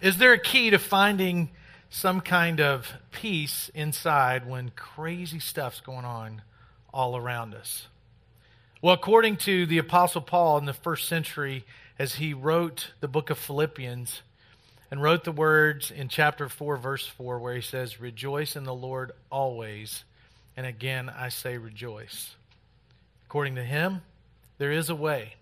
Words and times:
Is 0.00 0.18
there 0.18 0.32
a 0.32 0.38
key 0.38 0.70
to 0.70 0.78
finding 0.78 1.50
some 1.88 2.20
kind 2.20 2.60
of 2.60 2.92
peace 3.12 3.70
inside 3.74 4.48
when 4.48 4.70
crazy 4.70 5.38
stuff's 5.38 5.80
going 5.80 6.04
on 6.04 6.42
all 6.92 7.16
around 7.16 7.54
us? 7.54 7.86
Well, 8.82 8.94
according 8.94 9.38
to 9.38 9.66
the 9.66 9.78
Apostle 9.78 10.20
Paul 10.20 10.58
in 10.58 10.64
the 10.64 10.72
first 10.72 11.08
century, 11.08 11.64
as 11.98 12.16
he 12.16 12.34
wrote 12.34 12.92
the 13.00 13.08
book 13.08 13.30
of 13.30 13.38
Philippians 13.38 14.22
and 14.90 15.02
wrote 15.02 15.24
the 15.24 15.32
words 15.32 15.90
in 15.90 16.08
chapter 16.08 16.48
4, 16.48 16.76
verse 16.76 17.06
4, 17.06 17.38
where 17.38 17.54
he 17.54 17.60
says, 17.60 18.00
Rejoice 18.00 18.54
in 18.54 18.64
the 18.64 18.74
Lord 18.74 19.12
always. 19.30 20.04
And 20.56 20.66
again, 20.66 21.08
I 21.08 21.30
say 21.30 21.58
rejoice. 21.58 22.34
According 23.26 23.56
to 23.56 23.64
him, 23.64 24.02
there 24.58 24.72
is 24.72 24.88
a 24.88 24.94
way 24.94 25.34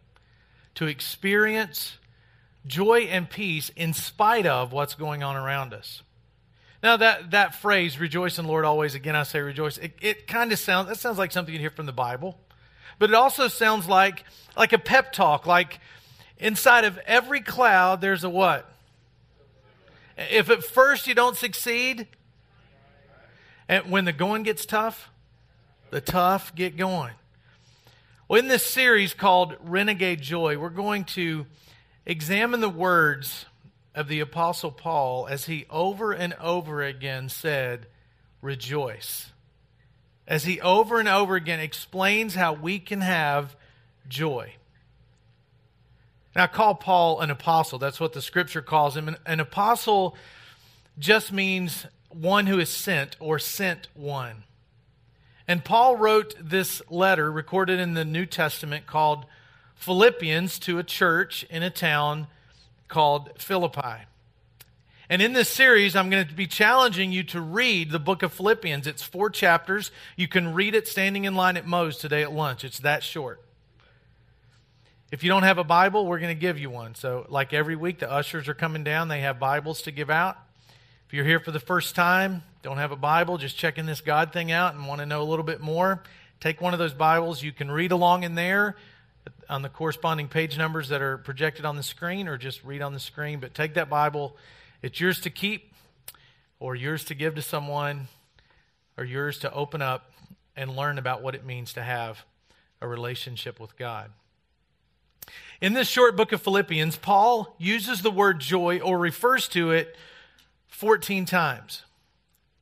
to 0.77 0.87
experience 0.87 1.99
joy 2.67 3.01
and 3.11 3.29
peace 3.29 3.71
in 3.77 3.93
spite 3.93 4.47
of 4.47 4.73
what's 4.73 4.95
going 4.95 5.23
on 5.23 5.37
around 5.37 5.75
us. 5.75 6.03
Now 6.83 6.97
that, 6.99 7.31
that 7.31 7.55
phrase, 7.55 7.99
rejoice 7.99 8.39
in 8.39 8.47
Lord 8.47 8.65
always, 8.65 8.95
again 8.95 9.17
I 9.17 9.23
say 9.23 9.41
rejoice, 9.41 9.79
it, 9.79 9.95
it 10.01 10.27
kind 10.27 10.53
of 10.53 10.59
sounds, 10.59 10.89
that 10.89 10.99
sounds 10.99 11.19
like 11.19 11.33
something 11.33 11.55
you 11.55 11.61
hear 11.61 11.71
from 11.71 11.87
the 11.87 11.93
Bible. 11.93 12.39
But 12.99 13.11
it 13.11 13.15
also 13.15 13.49
sounds 13.49 13.89
like, 13.89 14.25
like 14.57 14.73
a 14.73 14.79
pep 14.79 15.13
talk, 15.13 15.47
like 15.47 15.81
inside 16.39 16.85
of 16.85 16.99
every 17.07 17.41
cloud 17.41 18.01
there's 18.01 18.25
a 18.25 18.31
what? 18.31 18.71
If 20.17 20.51
at 20.51 20.63
first 20.63 21.07
you 21.07 21.15
don't 21.15 21.37
succeed, 21.37 22.07
and 23.69 23.91
when 23.91 24.05
the 24.05 24.13
going 24.13 24.43
gets 24.43 24.67
tough, 24.67 25.11
the 25.91 26.01
tough 26.01 26.55
get 26.55 26.77
going. 26.77 27.15
Well, 28.29 28.41
in 28.41 28.49
this 28.49 28.65
series 28.65 29.15
called 29.15 29.57
Renegade 29.63 30.21
Joy, 30.21 30.59
we're 30.59 30.71
going 30.71 31.05
to 31.05 31.47
examine 32.07 32.61
the 32.61 32.69
words 32.69 33.47
of 33.95 34.09
the 34.09 34.21
Apostle 34.21 34.71
Paul 34.71 35.27
as 35.29 35.47
he 35.47 35.67
over 35.71 36.13
and 36.13 36.35
over 36.35 36.83
again 36.83 37.29
said, 37.29 37.87
Rejoice. 38.43 39.33
As 40.27 40.45
he 40.45 40.61
over 40.61 40.99
and 40.99 41.09
over 41.09 41.37
again 41.37 41.61
explains 41.61 42.35
how 42.35 42.53
we 42.53 42.79
can 42.79 43.01
have 43.01 43.57
joy. 44.09 44.55
Now, 46.35 46.47
call 46.47 46.75
Paul 46.75 47.21
an 47.21 47.31
apostle. 47.31 47.79
That's 47.79 48.01
what 48.01 48.13
the 48.13 48.23
scripture 48.23 48.63
calls 48.63 48.97
him. 48.97 49.09
An, 49.09 49.17
an 49.25 49.41
apostle 49.41 50.17
just 50.99 51.33
means 51.33 51.87
one 52.09 52.47
who 52.47 52.59
is 52.59 52.69
sent 52.69 53.17
or 53.21 53.39
sent 53.39 53.89
one. 53.95 54.45
And 55.47 55.65
Paul 55.65 55.97
wrote 55.97 56.35
this 56.41 56.83
letter 56.91 57.31
recorded 57.31 57.79
in 57.79 57.95
the 57.95 58.05
New 58.05 58.27
Testament 58.27 58.87
called 58.87 59.27
Philippians 59.75 60.59
to 60.61 60.79
a 60.79 60.83
church 60.83 61.45
in 61.51 61.63
a 61.63 61.71
town 61.71 62.27
called 62.89 63.31
Philippi. 63.39 64.07
And 65.09 65.21
in 65.21 65.35
this 65.35 65.51
series, 65.51 65.95
I'm 65.95 66.09
going 66.09 66.27
to 66.27 66.35
be 66.35 66.47
challenging 66.47 67.13
you 67.13 67.23
to 67.25 67.41
read 67.41 67.91
the 67.91 67.99
book 67.99 68.23
of 68.23 68.33
Philippians. 68.33 68.87
It's 68.87 69.03
four 69.03 69.29
chapters. 69.29 69.91
You 70.17 70.29
can 70.29 70.55
read 70.55 70.75
it 70.75 70.89
standing 70.89 71.25
in 71.25 71.35
line 71.35 71.57
at 71.57 71.67
Moe's 71.67 71.99
today 71.99 72.23
at 72.23 72.33
lunch. 72.33 72.65
It's 72.65 72.79
that 72.79 73.03
short. 73.03 73.43
If 75.13 75.23
you 75.23 75.29
don't 75.29 75.43
have 75.43 75.59
a 75.59 75.65
Bible, 75.65 76.07
we're 76.07 76.19
going 76.19 76.35
to 76.35 76.41
give 76.41 76.59
you 76.59 76.71
one. 76.71 76.95
So, 76.95 77.27
like 77.29 77.53
every 77.53 77.77
week, 77.77 77.99
the 77.99 78.11
ushers 78.11 78.49
are 78.49 78.55
coming 78.55 78.83
down. 78.83 79.09
They 79.09 79.21
have 79.21 79.39
Bibles 79.39 79.83
to 79.83 79.91
give 79.91 80.09
out. 80.09 80.39
If 81.07 81.13
you're 81.13 81.27
here 81.27 81.39
for 81.39 81.51
the 81.51 81.61
first 81.61 81.95
time, 81.95 82.43
don't 82.63 82.79
have 82.79 82.91
a 82.91 82.97
Bible, 82.97 83.37
just 83.37 83.59
checking 83.59 83.85
this 83.85 84.01
God 84.01 84.33
thing 84.33 84.51
out 84.51 84.75
and 84.75 84.89
want 84.89 85.01
to 85.01 85.07
know 85.07 85.21
a 85.21 85.29
little 85.29 85.45
bit 85.45 85.61
more, 85.61 86.03
take 86.41 86.63
one 86.63 86.73
of 86.73 86.79
those 86.79 86.95
Bibles. 86.95 87.43
You 87.43 87.53
can 87.53 87.71
read 87.71 87.93
along 87.93 88.23
in 88.23 88.35
there 88.35 88.77
on 89.49 89.63
the 89.63 89.69
corresponding 89.69 90.29
page 90.29 90.59
numbers 90.59 90.89
that 90.89 91.03
are 91.03 91.19
projected 91.19 91.65
on 91.65 91.77
the 91.77 91.83
screen 91.83 92.29
or 92.29 92.37
just 92.37 92.65
read 92.65 92.83
on 92.83 92.93
the 92.93 93.01
screen. 93.01 93.41
But 93.41 93.55
take 93.55 93.75
that 93.75 93.89
Bible. 93.89 94.37
It's 94.83 95.01
yours 95.01 95.21
to 95.21 95.31
keep 95.31 95.73
or 96.59 96.75
yours 96.75 97.05
to 97.07 97.15
give 97.15 97.35
to 97.35 97.43
someone 97.43 98.09
or 98.97 99.05
yours 99.05 99.39
to 99.41 99.53
open 99.53 99.83
up 99.83 100.13
and 100.57 100.77
learn 100.77 100.99
about 100.99 101.23
what 101.23 101.35
it 101.35 101.45
means 101.45 101.73
to 101.75 101.83
have 101.83 102.25
a 102.81 102.89
relationship 102.89 103.59
with 103.59 103.77
God. 103.77 104.11
In 105.61 105.73
this 105.73 105.89
short 105.89 106.17
book 106.17 106.33
of 106.33 106.43
Philippians, 106.43 106.97
Paul 106.97 107.55
uses 107.59 108.03
the 108.03 108.11
word 108.11 108.41
joy 108.41 108.81
or 108.81 108.99
refers 108.99 109.49
to 109.49 109.71
it 109.71 109.97
14 110.69 111.25
times. 111.25 111.83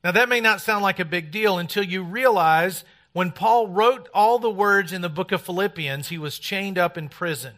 Now, 0.03 0.11
that 0.11 0.29
may 0.29 0.41
not 0.41 0.61
sound 0.61 0.83
like 0.83 0.99
a 0.99 1.05
big 1.05 1.31
deal 1.31 1.57
until 1.57 1.83
you 1.83 2.03
realize 2.03 2.83
when 3.13 3.31
Paul 3.31 3.67
wrote 3.67 4.09
all 4.13 4.39
the 4.39 4.49
words 4.49 4.91
in 4.91 5.01
the 5.01 5.09
book 5.09 5.31
of 5.31 5.41
Philippians, 5.41 6.09
he 6.09 6.17
was 6.17 6.39
chained 6.39 6.77
up 6.77 6.97
in 6.97 7.09
prison. 7.09 7.53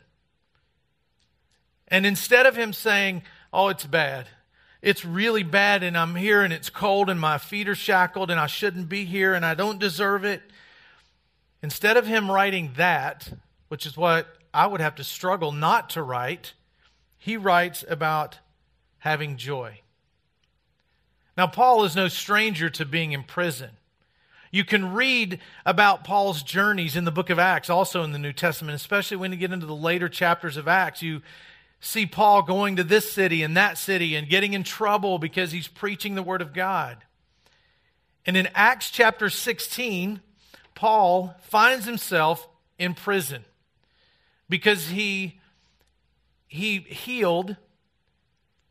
And 1.88 2.06
instead 2.06 2.46
of 2.46 2.56
him 2.56 2.74
saying, 2.74 3.24
Oh, 3.54 3.70
it's 3.70 3.86
bad, 3.86 4.28
it's 4.82 5.06
really 5.06 5.44
bad, 5.44 5.82
and 5.82 5.98
I'm 5.98 6.16
here, 6.16 6.42
and 6.42 6.52
it's 6.52 6.70
cold, 6.70 7.10
and 7.10 7.20
my 7.20 7.38
feet 7.38 7.70
are 7.70 7.76
shackled, 7.76 8.30
and 8.30 8.40
I 8.40 8.48
shouldn't 8.48 8.90
be 8.90 9.06
here, 9.06 9.34
and 9.34 9.46
I 9.46 9.56
don't 9.56 9.80
deserve 9.80 10.26
it, 10.26 10.42
instead 11.64 11.96
of 11.96 12.06
him 12.06 12.30
writing 12.30 12.74
that, 12.76 13.32
which 13.70 13.86
is 13.86 13.96
what 13.96 14.28
I 14.54 14.68
would 14.68 14.82
have 14.82 14.96
to 14.96 15.04
struggle 15.06 15.54
not 15.54 15.90
to 15.92 16.04
write, 16.04 16.54
he 17.18 17.38
writes 17.38 17.86
about 17.88 18.40
having 19.00 19.38
joy. 19.38 19.80
Now, 21.38 21.48
Paul 21.48 21.86
is 21.86 21.96
no 21.96 22.08
stranger 22.08 22.70
to 22.72 22.86
being 22.86 23.14
in 23.14 23.24
prison. 23.24 23.72
You 24.56 24.64
can 24.64 24.94
read 24.94 25.42
about 25.66 26.06
Paul's 26.06 26.42
journeys 26.42 26.96
in 26.96 27.04
the 27.04 27.12
book 27.12 27.30
of 27.30 27.38
Acts, 27.38 27.70
also 27.70 28.04
in 28.04 28.14
the 28.14 28.18
New 28.18 28.32
Testament, 28.32 28.74
especially 28.74 29.18
when 29.18 29.34
you 29.34 29.38
get 29.38 29.52
into 29.52 29.66
the 29.66 29.76
later 29.76 30.08
chapters 30.08 30.56
of 30.56 30.66
Acts. 30.66 31.02
You 31.02 31.24
see 31.82 32.06
Paul 32.06 32.42
going 32.42 32.78
to 32.78 32.84
this 32.86 33.12
city 33.12 33.44
and 33.44 33.58
that 33.58 33.78
city 33.78 34.16
and 34.16 34.30
getting 34.30 34.54
in 34.54 34.64
trouble 34.64 35.20
because 35.20 35.52
he's 35.52 35.68
preaching 35.68 36.16
the 36.16 36.24
Word 36.24 36.42
of 36.42 36.54
God. 36.54 37.00
And 38.26 38.38
in 38.38 38.48
Acts 38.56 38.92
chapter 38.92 39.30
16, 39.30 40.22
Paul 40.74 41.36
finds 41.42 41.86
himself 41.86 42.48
in 42.80 42.94
prison 42.94 43.44
because 44.48 44.88
he, 44.88 45.42
he 46.48 46.80
healed 46.80 47.58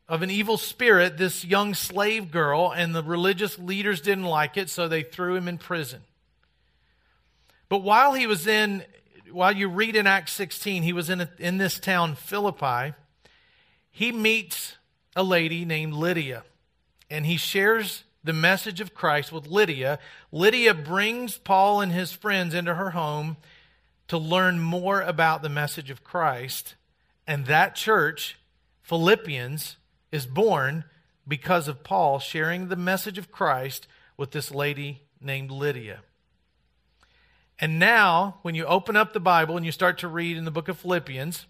of 0.07 0.21
an 0.21 0.29
evil 0.29 0.57
spirit, 0.57 1.17
this 1.17 1.43
young 1.43 1.73
slave 1.73 2.31
girl, 2.31 2.71
and 2.71 2.93
the 2.93 3.03
religious 3.03 3.57
leaders 3.57 4.01
didn't 4.01 4.25
like 4.25 4.55
it, 4.55 4.69
so 4.69 4.87
they 4.87 5.01
threw 5.01 5.35
him 5.35 5.47
in 5.47 5.57
prison. 5.57 6.01
But 7.69 7.79
while 7.79 8.13
he 8.13 8.27
was 8.27 8.45
in, 8.45 8.83
while 9.31 9.55
you 9.55 9.67
read 9.67 9.95
in 9.95 10.05
Acts 10.05 10.33
16, 10.33 10.83
he 10.83 10.93
was 10.93 11.09
in, 11.09 11.21
a, 11.21 11.29
in 11.39 11.57
this 11.57 11.79
town, 11.79 12.15
Philippi, 12.15 12.93
he 13.89 14.11
meets 14.11 14.75
a 15.15 15.23
lady 15.23 15.65
named 15.65 15.93
Lydia, 15.93 16.43
and 17.09 17.25
he 17.25 17.37
shares 17.37 18.03
the 18.23 18.33
message 18.33 18.81
of 18.81 18.93
Christ 18.93 19.31
with 19.31 19.47
Lydia. 19.47 19.97
Lydia 20.31 20.73
brings 20.73 21.37
Paul 21.37 21.81
and 21.81 21.91
his 21.91 22.11
friends 22.11 22.53
into 22.53 22.75
her 22.75 22.91
home 22.91 23.37
to 24.07 24.17
learn 24.19 24.59
more 24.59 25.01
about 25.01 25.41
the 25.41 25.49
message 25.49 25.89
of 25.89 26.03
Christ, 26.03 26.75
and 27.25 27.47
that 27.47 27.75
church, 27.75 28.37
Philippians, 28.83 29.77
is 30.11 30.25
born 30.25 30.85
because 31.27 31.67
of 31.67 31.83
Paul 31.83 32.19
sharing 32.19 32.67
the 32.67 32.75
message 32.75 33.17
of 33.17 33.31
Christ 33.31 33.87
with 34.17 34.31
this 34.31 34.51
lady 34.51 35.01
named 35.19 35.51
Lydia. 35.51 36.01
And 37.59 37.79
now, 37.79 38.39
when 38.41 38.55
you 38.55 38.65
open 38.65 38.95
up 38.95 39.13
the 39.13 39.19
Bible 39.19 39.55
and 39.55 39.65
you 39.65 39.71
start 39.71 39.99
to 39.99 40.07
read 40.07 40.37
in 40.37 40.45
the 40.45 40.51
book 40.51 40.67
of 40.67 40.77
Philippians, 40.77 41.45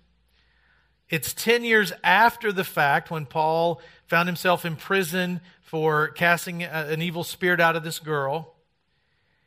it's 1.10 1.34
10 1.34 1.64
years 1.64 1.92
after 2.04 2.52
the 2.52 2.64
fact 2.64 3.12
when 3.12 3.26
Paul 3.26 3.82
found 4.08 4.28
himself 4.28 4.66
in 4.66 4.76
prison 4.76 5.42
for 5.62 6.10
casting 6.10 6.64
an 6.64 7.02
evil 7.02 7.24
spirit 7.24 7.60
out 7.60 7.76
of 7.76 7.84
this 7.84 8.00
girl. 8.00 8.54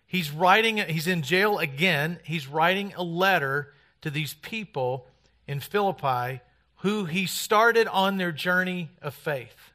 He's 0.06 0.30
writing, 0.30 0.78
he's 0.78 1.06
in 1.06 1.22
jail 1.22 1.58
again. 1.58 2.18
He's 2.24 2.48
writing 2.48 2.92
a 2.96 3.02
letter 3.02 3.72
to 4.02 4.10
these 4.10 4.34
people 4.34 5.06
in 5.46 5.60
Philippi 5.60 6.40
who 6.78 7.04
he 7.04 7.26
started 7.26 7.86
on 7.88 8.16
their 8.16 8.32
journey 8.32 8.90
of 9.02 9.14
faith. 9.14 9.72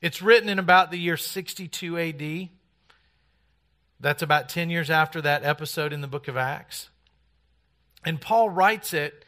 It's 0.00 0.22
written 0.22 0.48
in 0.48 0.58
about 0.58 0.90
the 0.90 0.98
year 0.98 1.16
62 1.16 1.98
AD. 1.98 2.48
That's 4.00 4.22
about 4.22 4.48
10 4.48 4.70
years 4.70 4.90
after 4.90 5.20
that 5.20 5.44
episode 5.44 5.92
in 5.92 6.00
the 6.00 6.08
book 6.08 6.26
of 6.26 6.36
Acts. 6.36 6.88
And 8.04 8.20
Paul 8.20 8.48
writes 8.48 8.94
it 8.94 9.24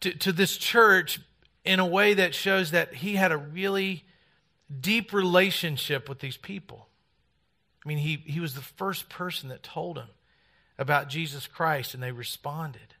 to, 0.00 0.12
to 0.18 0.32
this 0.32 0.56
church 0.56 1.20
in 1.64 1.80
a 1.80 1.86
way 1.86 2.14
that 2.14 2.34
shows 2.34 2.72
that 2.72 2.94
he 2.94 3.16
had 3.16 3.32
a 3.32 3.36
really 3.36 4.04
deep 4.80 5.12
relationship 5.12 6.08
with 6.08 6.20
these 6.20 6.36
people. 6.36 6.88
I 7.84 7.88
mean, 7.88 7.98
he, 7.98 8.22
he 8.26 8.40
was 8.40 8.54
the 8.54 8.60
first 8.60 9.08
person 9.08 9.48
that 9.48 9.62
told 9.62 9.96
them 9.96 10.08
about 10.78 11.08
Jesus 11.08 11.46
Christ, 11.46 11.94
and 11.94 12.02
they 12.02 12.12
responded. 12.12 12.94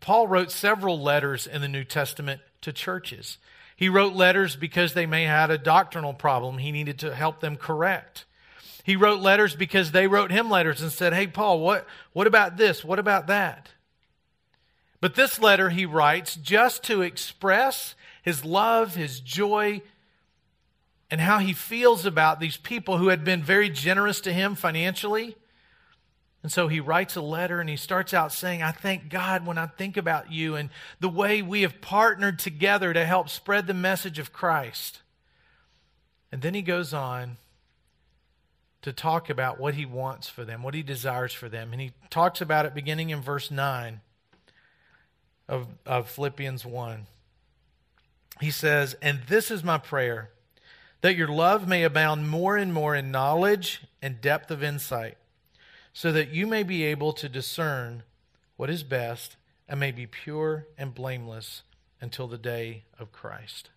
Paul 0.00 0.28
wrote 0.28 0.50
several 0.50 1.00
letters 1.00 1.46
in 1.46 1.60
the 1.60 1.68
New 1.68 1.84
Testament 1.84 2.40
to 2.60 2.72
churches. 2.72 3.38
He 3.76 3.88
wrote 3.88 4.14
letters 4.14 4.56
because 4.56 4.94
they 4.94 5.06
may 5.06 5.24
have 5.24 5.50
had 5.50 5.50
a 5.50 5.62
doctrinal 5.62 6.14
problem 6.14 6.58
he 6.58 6.72
needed 6.72 6.98
to 7.00 7.14
help 7.14 7.40
them 7.40 7.56
correct. 7.56 8.24
He 8.84 8.96
wrote 8.96 9.20
letters 9.20 9.56
because 9.56 9.92
they 9.92 10.06
wrote 10.06 10.30
him 10.30 10.50
letters 10.50 10.82
and 10.82 10.92
said, 10.92 11.14
Hey, 11.14 11.26
Paul, 11.26 11.60
what, 11.60 11.86
what 12.12 12.26
about 12.26 12.56
this? 12.56 12.84
What 12.84 12.98
about 12.98 13.26
that? 13.28 13.70
But 15.00 15.14
this 15.14 15.40
letter 15.40 15.70
he 15.70 15.86
writes 15.86 16.36
just 16.36 16.82
to 16.84 17.02
express 17.02 17.94
his 18.22 18.44
love, 18.44 18.94
his 18.94 19.20
joy, 19.20 19.82
and 21.10 21.20
how 21.20 21.38
he 21.38 21.52
feels 21.52 22.06
about 22.06 22.40
these 22.40 22.56
people 22.56 22.98
who 22.98 23.08
had 23.08 23.24
been 23.24 23.42
very 23.42 23.70
generous 23.70 24.20
to 24.22 24.32
him 24.32 24.54
financially. 24.54 25.36
And 26.44 26.52
so 26.52 26.68
he 26.68 26.78
writes 26.78 27.16
a 27.16 27.22
letter 27.22 27.58
and 27.58 27.70
he 27.70 27.76
starts 27.76 28.12
out 28.12 28.30
saying, 28.30 28.62
I 28.62 28.70
thank 28.70 29.08
God 29.08 29.46
when 29.46 29.56
I 29.56 29.66
think 29.66 29.96
about 29.96 30.30
you 30.30 30.56
and 30.56 30.68
the 31.00 31.08
way 31.08 31.40
we 31.40 31.62
have 31.62 31.80
partnered 31.80 32.38
together 32.38 32.92
to 32.92 33.06
help 33.06 33.30
spread 33.30 33.66
the 33.66 33.72
message 33.72 34.18
of 34.18 34.30
Christ. 34.30 35.00
And 36.30 36.42
then 36.42 36.52
he 36.52 36.60
goes 36.60 36.92
on 36.92 37.38
to 38.82 38.92
talk 38.92 39.30
about 39.30 39.58
what 39.58 39.72
he 39.72 39.86
wants 39.86 40.28
for 40.28 40.44
them, 40.44 40.62
what 40.62 40.74
he 40.74 40.82
desires 40.82 41.32
for 41.32 41.48
them. 41.48 41.72
And 41.72 41.80
he 41.80 41.92
talks 42.10 42.42
about 42.42 42.66
it 42.66 42.74
beginning 42.74 43.08
in 43.08 43.22
verse 43.22 43.50
9 43.50 44.02
of, 45.48 45.66
of 45.86 46.10
Philippians 46.10 46.66
1. 46.66 47.06
He 48.42 48.50
says, 48.50 48.96
And 49.00 49.22
this 49.28 49.50
is 49.50 49.64
my 49.64 49.78
prayer, 49.78 50.28
that 51.00 51.16
your 51.16 51.28
love 51.28 51.66
may 51.66 51.84
abound 51.84 52.28
more 52.28 52.58
and 52.58 52.74
more 52.74 52.94
in 52.94 53.10
knowledge 53.10 53.80
and 54.02 54.20
depth 54.20 54.50
of 54.50 54.62
insight, 54.62 55.16
so 55.94 56.12
that 56.12 56.30
you 56.30 56.46
may 56.46 56.64
be 56.64 56.82
able 56.82 57.14
to 57.14 57.28
discern 57.28 58.02
what 58.56 58.68
is 58.68 58.82
best 58.82 59.36
and 59.66 59.80
may 59.80 59.92
be 59.92 60.06
pure 60.06 60.66
and 60.76 60.94
blameless 60.94 61.62
until 62.00 62.26
the 62.26 62.36
day 62.36 62.82
of 62.98 63.12
Christ. 63.12 63.70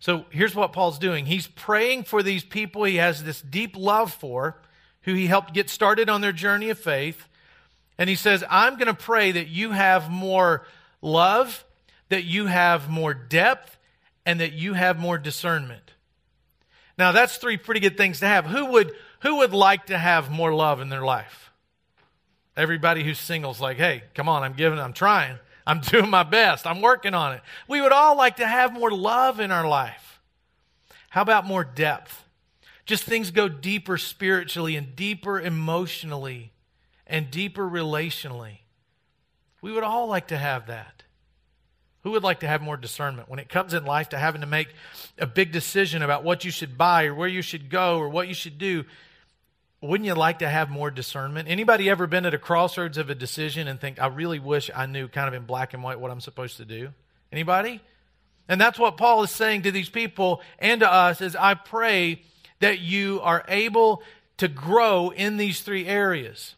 So 0.00 0.24
here's 0.30 0.54
what 0.54 0.72
Paul's 0.72 0.98
doing 0.98 1.26
he's 1.26 1.46
praying 1.46 2.04
for 2.04 2.22
these 2.22 2.42
people 2.42 2.84
he 2.84 2.96
has 2.96 3.22
this 3.22 3.42
deep 3.42 3.76
love 3.76 4.12
for, 4.12 4.56
who 5.02 5.12
he 5.14 5.26
helped 5.26 5.52
get 5.52 5.68
started 5.68 6.08
on 6.08 6.22
their 6.22 6.32
journey 6.32 6.70
of 6.70 6.78
faith. 6.78 7.28
And 7.98 8.08
he 8.08 8.16
says, 8.16 8.42
I'm 8.48 8.74
going 8.74 8.86
to 8.86 8.94
pray 8.94 9.32
that 9.32 9.48
you 9.48 9.72
have 9.72 10.08
more 10.08 10.66
love, 11.02 11.64
that 12.08 12.24
you 12.24 12.46
have 12.46 12.88
more 12.88 13.12
depth, 13.12 13.76
and 14.24 14.40
that 14.40 14.52
you 14.52 14.72
have 14.72 14.98
more 14.98 15.18
discernment. 15.18 15.92
Now, 16.96 17.12
that's 17.12 17.36
three 17.36 17.56
pretty 17.56 17.80
good 17.80 17.96
things 17.96 18.20
to 18.20 18.26
have. 18.26 18.46
Who 18.46 18.66
would, 18.66 18.92
who 19.20 19.36
would 19.38 19.52
like 19.52 19.86
to 19.86 19.98
have 19.98 20.30
more 20.30 20.52
love 20.52 20.80
in 20.80 20.88
their 20.88 21.04
life? 21.04 21.50
Everybody 22.56 23.04
who's 23.04 23.18
single 23.18 23.50
is 23.50 23.60
like, 23.60 23.76
hey, 23.76 24.02
come 24.14 24.28
on, 24.28 24.42
I'm 24.42 24.54
giving, 24.54 24.78
I'm 24.78 24.92
trying. 24.92 25.38
I'm 25.66 25.80
doing 25.82 26.10
my 26.10 26.22
best. 26.22 26.66
I'm 26.66 26.80
working 26.80 27.14
on 27.14 27.34
it. 27.34 27.42
We 27.68 27.80
would 27.80 27.92
all 27.92 28.16
like 28.16 28.36
to 28.36 28.46
have 28.46 28.72
more 28.72 28.90
love 28.90 29.38
in 29.38 29.50
our 29.50 29.66
life. 29.66 30.20
How 31.10 31.22
about 31.22 31.46
more 31.46 31.64
depth? 31.64 32.24
Just 32.84 33.04
things 33.04 33.30
go 33.30 33.48
deeper 33.48 33.98
spiritually 33.98 34.74
and 34.74 34.96
deeper 34.96 35.40
emotionally 35.40 36.52
and 37.06 37.30
deeper 37.30 37.68
relationally. 37.68 38.58
We 39.60 39.72
would 39.72 39.84
all 39.84 40.06
like 40.06 40.28
to 40.28 40.38
have 40.38 40.68
that. 40.68 41.02
Who 42.02 42.12
would 42.12 42.22
like 42.22 42.40
to 42.40 42.48
have 42.48 42.62
more 42.62 42.76
discernment 42.76 43.28
when 43.28 43.38
it 43.38 43.48
comes 43.48 43.74
in 43.74 43.84
life 43.84 44.10
to 44.10 44.18
having 44.18 44.40
to 44.40 44.46
make 44.46 44.68
a 45.18 45.26
big 45.26 45.52
decision 45.52 46.02
about 46.02 46.24
what 46.24 46.44
you 46.44 46.50
should 46.50 46.78
buy 46.78 47.06
or 47.06 47.14
where 47.14 47.28
you 47.28 47.42
should 47.42 47.68
go 47.68 47.98
or 47.98 48.08
what 48.08 48.28
you 48.28 48.34
should 48.34 48.56
do? 48.56 48.84
Wouldn't 49.80 50.06
you 50.06 50.14
like 50.14 50.40
to 50.40 50.48
have 50.48 50.70
more 50.70 50.90
discernment? 50.90 51.48
Anybody 51.48 51.88
ever 51.88 52.08
been 52.08 52.26
at 52.26 52.34
a 52.34 52.38
crossroads 52.38 52.98
of 52.98 53.10
a 53.10 53.14
decision 53.14 53.68
and 53.68 53.80
think, 53.80 54.00
I 54.00 54.08
really 54.08 54.40
wish 54.40 54.70
I 54.74 54.86
knew 54.86 55.06
kind 55.06 55.28
of 55.28 55.34
in 55.34 55.44
black 55.44 55.72
and 55.72 55.82
white 55.82 56.00
what 56.00 56.10
I'm 56.10 56.20
supposed 56.20 56.56
to 56.56 56.64
do? 56.64 56.88
Anybody? 57.30 57.80
And 58.48 58.60
that's 58.60 58.78
what 58.78 58.96
Paul 58.96 59.22
is 59.22 59.30
saying 59.30 59.62
to 59.62 59.70
these 59.70 59.88
people 59.88 60.40
and 60.58 60.80
to 60.80 60.92
us 60.92 61.20
is 61.20 61.36
I 61.36 61.54
pray 61.54 62.22
that 62.58 62.80
you 62.80 63.20
are 63.22 63.44
able 63.46 64.02
to 64.38 64.48
grow 64.48 65.10
in 65.10 65.36
these 65.36 65.60
three 65.60 65.86
areas. 65.86 66.56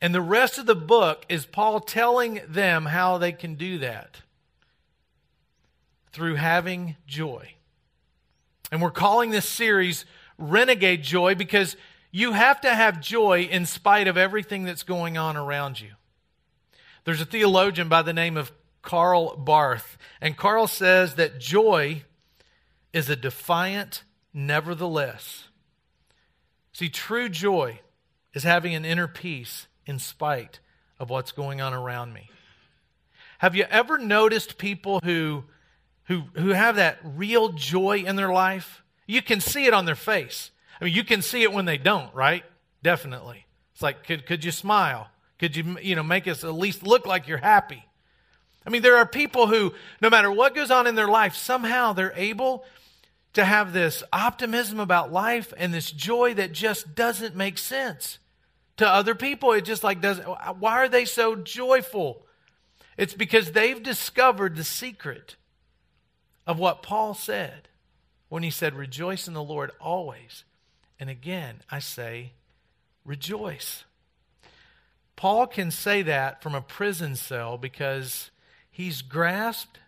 And 0.00 0.14
the 0.14 0.20
rest 0.20 0.58
of 0.58 0.66
the 0.66 0.74
book 0.74 1.24
is 1.28 1.46
Paul 1.46 1.80
telling 1.80 2.40
them 2.48 2.86
how 2.86 3.18
they 3.18 3.32
can 3.32 3.54
do 3.54 3.78
that 3.78 4.22
through 6.12 6.34
having 6.34 6.96
joy. 7.06 7.52
And 8.72 8.82
we're 8.82 8.90
calling 8.90 9.30
this 9.30 9.48
series 9.48 10.04
renegade 10.38 11.02
joy 11.02 11.34
because 11.34 11.76
you 12.10 12.32
have 12.32 12.60
to 12.62 12.74
have 12.74 13.00
joy 13.00 13.42
in 13.42 13.66
spite 13.66 14.08
of 14.08 14.16
everything 14.16 14.64
that's 14.64 14.82
going 14.82 15.18
on 15.18 15.36
around 15.36 15.80
you. 15.80 15.90
There's 17.04 17.20
a 17.20 17.26
theologian 17.26 17.88
by 17.88 18.02
the 18.02 18.12
name 18.12 18.36
of 18.36 18.52
Karl 18.82 19.36
Barth, 19.36 19.98
and 20.20 20.36
Karl 20.36 20.66
says 20.66 21.14
that 21.16 21.40
joy 21.40 22.02
is 22.92 23.10
a 23.10 23.16
defiant 23.16 24.02
nevertheless. 24.32 25.48
See, 26.72 26.88
true 26.88 27.28
joy 27.28 27.80
is 28.34 28.42
having 28.42 28.74
an 28.74 28.84
inner 28.84 29.08
peace 29.08 29.66
in 29.86 29.98
spite 29.98 30.60
of 30.98 31.10
what's 31.10 31.32
going 31.32 31.60
on 31.60 31.74
around 31.74 32.12
me. 32.12 32.30
Have 33.38 33.54
you 33.54 33.64
ever 33.70 33.98
noticed 33.98 34.58
people 34.58 35.00
who, 35.04 35.44
who, 36.04 36.22
who 36.34 36.50
have 36.50 36.76
that 36.76 36.98
real 37.02 37.50
joy 37.50 38.04
in 38.06 38.16
their 38.16 38.32
life? 38.32 38.82
You 39.06 39.22
can 39.22 39.40
see 39.40 39.66
it 39.66 39.74
on 39.74 39.84
their 39.84 39.94
face. 39.94 40.50
I 40.80 40.84
mean, 40.84 40.94
you 40.94 41.04
can 41.04 41.22
see 41.22 41.42
it 41.42 41.52
when 41.52 41.64
they 41.64 41.78
don't, 41.78 42.12
right? 42.14 42.44
Definitely. 42.82 43.46
It's 43.72 43.82
like, 43.82 44.04
could, 44.04 44.26
could 44.26 44.44
you 44.44 44.50
smile? 44.50 45.08
Could 45.38 45.56
you, 45.56 45.78
you 45.80 45.94
know, 45.96 46.02
make 46.02 46.26
us 46.26 46.44
at 46.44 46.54
least 46.54 46.82
look 46.82 47.06
like 47.06 47.28
you're 47.28 47.38
happy? 47.38 47.84
I 48.66 48.70
mean, 48.70 48.82
there 48.82 48.96
are 48.96 49.06
people 49.06 49.46
who, 49.46 49.74
no 50.00 50.10
matter 50.10 50.30
what 50.30 50.54
goes 50.54 50.70
on 50.70 50.86
in 50.86 50.94
their 50.94 51.08
life, 51.08 51.34
somehow 51.34 51.92
they're 51.92 52.12
able 52.16 52.64
to 53.34 53.44
have 53.44 53.72
this 53.72 54.02
optimism 54.12 54.80
about 54.80 55.12
life 55.12 55.52
and 55.56 55.72
this 55.72 55.90
joy 55.90 56.34
that 56.34 56.52
just 56.52 56.94
doesn't 56.94 57.36
make 57.36 57.58
sense 57.58 58.18
to 58.78 58.88
other 58.88 59.14
people. 59.14 59.52
It 59.52 59.64
just 59.64 59.84
like 59.84 60.00
doesn't. 60.00 60.24
Why 60.24 60.78
are 60.78 60.88
they 60.88 61.04
so 61.04 61.36
joyful? 61.36 62.24
It's 62.96 63.14
because 63.14 63.52
they've 63.52 63.82
discovered 63.82 64.56
the 64.56 64.64
secret 64.64 65.36
of 66.46 66.58
what 66.58 66.82
Paul 66.82 67.14
said 67.14 67.68
when 68.28 68.42
he 68.42 68.50
said, 68.50 68.74
Rejoice 68.74 69.28
in 69.28 69.34
the 69.34 69.42
Lord 69.42 69.70
always. 69.80 70.44
And 70.98 71.10
again, 71.10 71.62
I 71.70 71.78
say, 71.78 72.32
Rejoice. 73.04 73.84
Paul 75.14 75.46
can 75.46 75.70
say 75.70 76.02
that 76.02 76.42
from 76.42 76.54
a 76.54 76.60
prison 76.60 77.16
cell 77.16 77.56
because 77.56 78.30
he's 78.70 79.00
grasped 79.00 79.78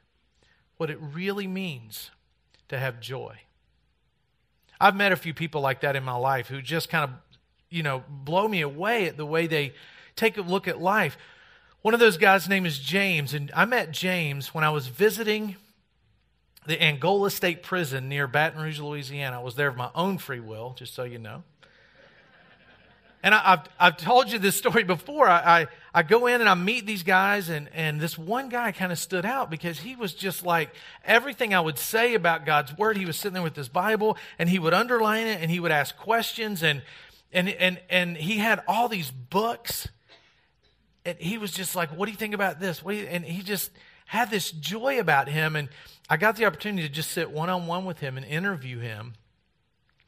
what 0.79 0.91
it 0.91 0.99
really 1.01 1.47
means 1.47 2.11
to 2.69 2.79
have 2.79 3.01
joy. 3.01 3.37
I've 4.81 4.97
met 4.97 5.13
a 5.13 5.17
few 5.17 5.35
people 5.35 5.61
like 5.61 5.81
that 5.81 5.97
in 5.97 6.05
my 6.05 6.15
life 6.15 6.49
who 6.49 6.63
just 6.63 6.89
kind 6.89 7.05
of, 7.05 7.11
you 7.69 7.83
know, 7.83 8.05
blow 8.09 8.47
me 8.47 8.61
away 8.61 9.07
at 9.07 9.17
the 9.17 9.27
way 9.27 9.47
they 9.47 9.75
take 10.17 10.39
a 10.39 10.43
look 10.43 10.69
at 10.69 10.81
life. 10.81 11.19
One 11.83 11.95
of 11.95 12.01
those 12.01 12.17
guys' 12.17 12.49
name 12.49 12.65
is 12.65 12.79
James, 12.79 13.35
and 13.35 13.51
I 13.55 13.65
met 13.65 13.91
James 13.91 14.55
when 14.55 14.65
I 14.65 14.71
was 14.71 14.87
visiting 14.87 15.57
the 16.69 16.81
Angola 16.83 17.31
State 17.31 17.63
Prison 17.63 18.11
near 18.11 18.27
Baton 18.27 18.61
Rouge, 18.61 18.79
Louisiana. 18.79 19.41
I 19.41 19.43
was 19.43 19.55
there 19.55 19.69
of 19.69 19.77
my 19.77 19.89
own 19.95 20.19
free 20.19 20.39
will, 20.39 20.75
just 20.77 20.95
so 20.95 21.03
you 21.03 21.19
know. 21.19 21.43
And 23.23 23.35
I, 23.35 23.39
have 23.39 23.69
I've 23.81 23.97
told 23.97 24.31
you 24.31 24.39
this 24.39 24.55
story 24.55 24.85
before. 24.85 25.27
I, 25.27 25.63
I, 25.63 25.67
I, 25.95 26.03
go 26.03 26.27
in 26.27 26.43
and 26.43 26.49
I 26.49 26.55
meet 26.55 26.85
these 26.85 27.03
guys, 27.03 27.49
and, 27.49 27.71
and 27.73 27.99
this 27.99 28.19
one 28.19 28.51
guy 28.51 28.73
kind 28.73 28.93
of 28.93 28.99
stood 28.99 29.25
out 29.25 29.51
because 29.51 29.81
he 29.81 29.97
was 29.97 30.13
just 30.13 30.45
like 30.45 30.69
everything 31.07 31.55
I 31.55 31.61
would 31.61 31.79
say 31.79 32.13
about 32.13 32.45
God's 32.45 32.77
Word. 32.77 32.99
He 32.99 33.07
was 33.07 33.17
sitting 33.17 33.33
there 33.33 33.43
with 33.43 33.57
his 33.57 33.71
Bible, 33.71 34.19
and 34.39 34.47
he 34.47 34.59
would 34.59 34.75
underline 34.75 35.27
it, 35.27 35.41
and 35.41 35.51
he 35.51 35.61
would 35.61 35.73
ask 35.73 35.97
questions, 35.97 36.63
and, 36.63 36.83
and, 37.33 37.49
and, 37.49 37.81
and 37.89 38.15
he 38.15 38.37
had 38.37 38.63
all 38.69 38.91
these 38.91 39.11
books. 39.11 39.89
And 41.07 41.17
he 41.17 41.39
was 41.39 41.51
just 41.51 41.75
like, 41.75 41.89
What 41.97 42.05
do 42.05 42.13
you 42.13 42.19
think 42.19 42.35
about 42.35 42.61
this? 42.61 42.83
And 42.83 43.25
he 43.25 43.43
just 43.43 43.71
had 44.05 44.31
this 44.31 44.51
joy 44.51 45.01
about 45.01 45.29
him. 45.29 45.57
And 45.57 45.69
I 46.09 46.17
got 46.17 46.37
the 46.37 46.47
opportunity 46.47 46.87
to 46.89 46.93
just 46.93 47.11
sit 47.11 47.31
one 47.31 47.51
on 47.51 47.67
one 47.67 47.85
with 47.85 48.01
him 48.01 48.17
and 48.17 48.25
interview 48.25 48.79
him 48.79 49.15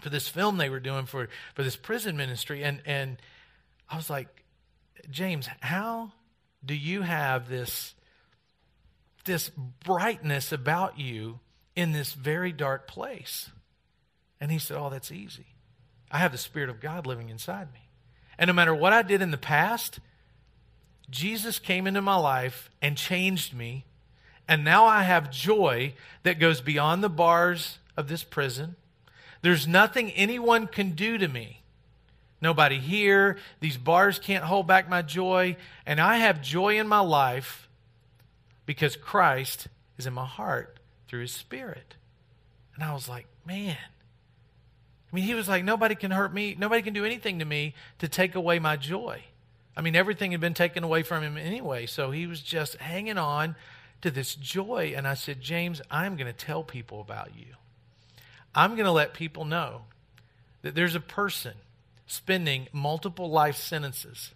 for 0.01 0.09
this 0.09 0.29
film 0.29 0.57
they 0.57 0.71
were 0.71 0.81
doing 0.81 1.07
for, 1.07 1.29
for 1.55 1.63
this 1.63 1.77
prison 1.77 2.17
ministry. 2.17 2.65
And, 2.65 2.81
and 2.87 3.19
I 3.89 3.97
was 3.97 4.09
like, 4.09 4.29
James, 5.11 5.49
how 5.61 6.13
do 6.65 6.75
you 6.75 7.03
have 7.03 7.49
this, 7.49 7.95
this 9.25 9.51
brightness 9.85 10.53
about 10.53 10.99
you 10.99 11.41
in 11.77 11.93
this 11.93 12.15
very 12.15 12.53
dark 12.53 12.87
place? 12.87 13.51
And 14.41 14.51
he 14.51 14.59
said, 14.59 14.79
Oh, 14.79 14.91
that's 14.91 15.13
easy. 15.13 15.47
I 16.11 16.19
have 16.19 16.33
the 16.33 16.39
Spirit 16.39 16.71
of 16.71 16.81
God 16.81 17.07
living 17.07 17.29
inside 17.29 17.73
me. 17.73 17.81
And 18.39 18.49
no 18.49 18.55
matter 18.55 18.75
what 18.75 18.93
I 18.93 19.03
did 19.03 19.21
in 19.23 19.31
the 19.31 19.39
past, 19.39 20.01
Jesus 21.11 21.59
came 21.59 21.87
into 21.87 22.01
my 22.01 22.17
life 22.17 22.71
and 22.81 22.97
changed 22.97 23.55
me 23.55 23.85
and 24.51 24.65
now 24.65 24.85
I 24.85 25.05
have 25.05 25.31
joy 25.31 25.95
that 26.25 26.41
goes 26.41 26.61
beyond 26.61 27.05
the 27.05 27.09
bars 27.09 27.79
of 27.97 28.09
this 28.09 28.25
prison. 28.25 28.75
There's 29.43 29.69
nothing 29.69 30.11
anyone 30.11 30.67
can 30.67 30.91
do 30.91 31.19
to 31.19 31.29
me. 31.29 31.63
Nobody 32.43 32.81
here. 32.81 33.39
These 33.61 33.77
bars 33.77 34.19
can't 34.19 34.43
hold 34.43 34.67
back 34.67 34.89
my 34.89 35.03
joy. 35.03 35.57
And 35.87 36.01
I 36.01 36.17
have 36.17 36.43
joy 36.43 36.81
in 36.81 36.89
my 36.89 36.99
life 36.99 37.69
because 38.67 38.97
Christ 38.97 39.69
is 39.99 40.07
in 40.09 40.15
my 40.15 40.27
heart 40.27 40.81
through 41.07 41.21
his 41.21 41.33
spirit. 41.33 41.95
And 42.75 42.83
I 42.83 42.93
was 42.93 43.09
like, 43.09 43.27
man. 43.47 43.77
I 43.79 45.15
mean, 45.15 45.27
he 45.27 45.35
was 45.35 45.49
like, 45.49 45.63
nobody 45.63 45.95
can 45.95 46.11
hurt 46.11 46.35
me. 46.35 46.57
Nobody 46.59 46.83
can 46.83 46.93
do 46.93 47.05
anything 47.05 47.39
to 47.39 47.45
me 47.45 47.75
to 48.01 48.09
take 48.09 48.35
away 48.35 48.59
my 48.59 48.77
joy. 48.77 49.23
I 49.77 49.81
mean, 49.81 49.95
everything 49.95 50.33
had 50.33 50.41
been 50.41 50.55
taken 50.55 50.83
away 50.83 51.05
from 51.05 51.23
him 51.23 51.37
anyway. 51.37 51.87
So 51.87 52.11
he 52.11 52.27
was 52.27 52.41
just 52.41 52.79
hanging 52.79 53.17
on 53.17 53.55
to 54.03 54.11
this 54.11 54.35
joy. 54.35 54.95
And 54.97 55.07
I 55.07 55.15
said, 55.15 55.41
James, 55.41 55.81
I'm 55.91 56.17
going 56.17 56.27
to 56.27 56.33
tell 56.33 56.63
people 56.63 57.01
about 57.01 57.37
you. 57.37 57.55
I'm 58.55 58.75
going 58.75 58.87
to 58.87 58.93
let 58.93 59.15
people 59.15 59.45
know 59.45 59.83
that 60.63 60.75
there's 60.75 60.95
a 60.95 61.01
person 61.01 61.55
spending 62.07 62.67
multiple 62.73 63.31
life 63.31 63.57
sentences 63.57 64.33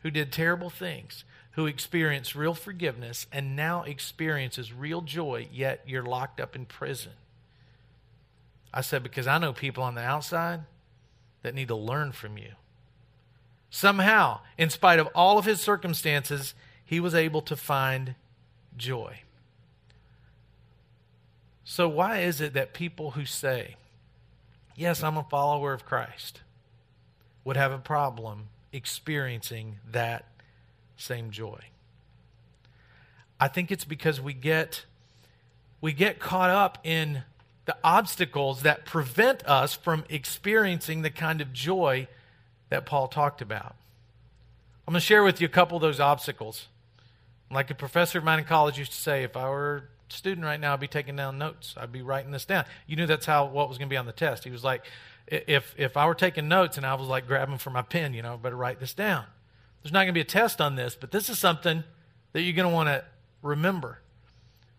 who 0.00 0.10
did 0.10 0.32
terrible 0.32 0.70
things, 0.70 1.24
who 1.52 1.66
experienced 1.66 2.34
real 2.34 2.54
forgiveness, 2.54 3.26
and 3.32 3.54
now 3.54 3.82
experiences 3.82 4.72
real 4.72 5.00
joy, 5.00 5.48
yet 5.52 5.82
you're 5.86 6.02
locked 6.02 6.40
up 6.40 6.56
in 6.56 6.64
prison. 6.64 7.12
I 8.72 8.80
said, 8.80 9.02
because 9.02 9.26
I 9.26 9.38
know 9.38 9.52
people 9.52 9.84
on 9.84 9.94
the 9.94 10.02
outside 10.02 10.60
that 11.42 11.54
need 11.54 11.68
to 11.68 11.76
learn 11.76 12.12
from 12.12 12.38
you. 12.38 12.52
Somehow, 13.70 14.40
in 14.58 14.70
spite 14.70 14.98
of 14.98 15.08
all 15.14 15.38
of 15.38 15.44
his 15.44 15.60
circumstances, 15.60 16.54
he 16.84 17.00
was 17.00 17.14
able 17.14 17.42
to 17.42 17.56
find 17.56 18.14
joy. 18.76 19.20
So, 21.64 21.88
why 21.88 22.20
is 22.20 22.40
it 22.40 22.54
that 22.54 22.74
people 22.74 23.12
who 23.12 23.24
say, 23.24 23.76
Yes, 24.76 25.02
I'm 25.02 25.16
a 25.16 25.22
follower 25.24 25.72
of 25.72 25.84
Christ, 25.84 26.40
would 27.44 27.56
have 27.56 27.72
a 27.72 27.78
problem 27.78 28.48
experiencing 28.72 29.76
that 29.90 30.26
same 30.96 31.30
joy? 31.30 31.60
I 33.38 33.48
think 33.48 33.70
it's 33.70 33.84
because 33.84 34.20
we 34.20 34.32
get 34.32 34.84
we 35.80 35.92
get 35.92 36.18
caught 36.18 36.50
up 36.50 36.78
in 36.82 37.22
the 37.66 37.76
obstacles 37.84 38.62
that 38.62 38.84
prevent 38.84 39.44
us 39.46 39.74
from 39.74 40.04
experiencing 40.08 41.02
the 41.02 41.10
kind 41.10 41.40
of 41.40 41.52
joy 41.52 42.08
that 42.70 42.86
Paul 42.86 43.08
talked 43.08 43.40
about. 43.40 43.74
I'm 44.86 44.92
going 44.92 45.00
to 45.00 45.06
share 45.06 45.22
with 45.22 45.40
you 45.40 45.46
a 45.46 45.50
couple 45.50 45.76
of 45.76 45.82
those 45.82 46.00
obstacles. 46.00 46.68
Like 47.54 47.70
a 47.70 47.74
professor 47.74 48.18
of 48.18 48.24
mine 48.24 48.40
in 48.40 48.44
college 48.44 48.78
used 48.78 48.92
to 48.92 48.98
say, 48.98 49.22
if 49.22 49.36
I 49.36 49.48
were 49.48 49.88
a 50.10 50.12
student 50.12 50.44
right 50.44 50.60
now, 50.60 50.74
I'd 50.74 50.80
be 50.80 50.88
taking 50.88 51.16
down 51.16 51.38
notes. 51.38 51.74
I'd 51.76 51.92
be 51.92 52.02
writing 52.02 52.32
this 52.32 52.44
down. 52.44 52.64
You 52.86 52.96
knew 52.96 53.06
that's 53.06 53.26
how 53.26 53.46
what 53.46 53.68
was 53.68 53.78
going 53.78 53.88
to 53.88 53.92
be 53.92 53.96
on 53.96 54.06
the 54.06 54.12
test. 54.12 54.44
He 54.44 54.50
was 54.50 54.64
like, 54.64 54.84
if 55.26 55.74
if 55.78 55.96
I 55.96 56.06
were 56.06 56.14
taking 56.14 56.48
notes 56.48 56.76
and 56.76 56.84
I 56.84 56.94
was 56.94 57.08
like 57.08 57.26
grabbing 57.26 57.58
for 57.58 57.70
my 57.70 57.82
pen, 57.82 58.12
you 58.12 58.22
know, 58.22 58.34
I 58.34 58.36
better 58.36 58.56
write 58.56 58.80
this 58.80 58.92
down. 58.92 59.24
There's 59.82 59.92
not 59.92 60.00
going 60.00 60.08
to 60.08 60.12
be 60.14 60.20
a 60.20 60.24
test 60.24 60.60
on 60.60 60.76
this, 60.76 60.96
but 60.98 61.10
this 61.10 61.28
is 61.28 61.38
something 61.38 61.84
that 62.32 62.42
you're 62.42 62.54
going 62.54 62.68
to 62.68 62.74
want 62.74 62.88
to 62.88 63.04
remember 63.42 64.00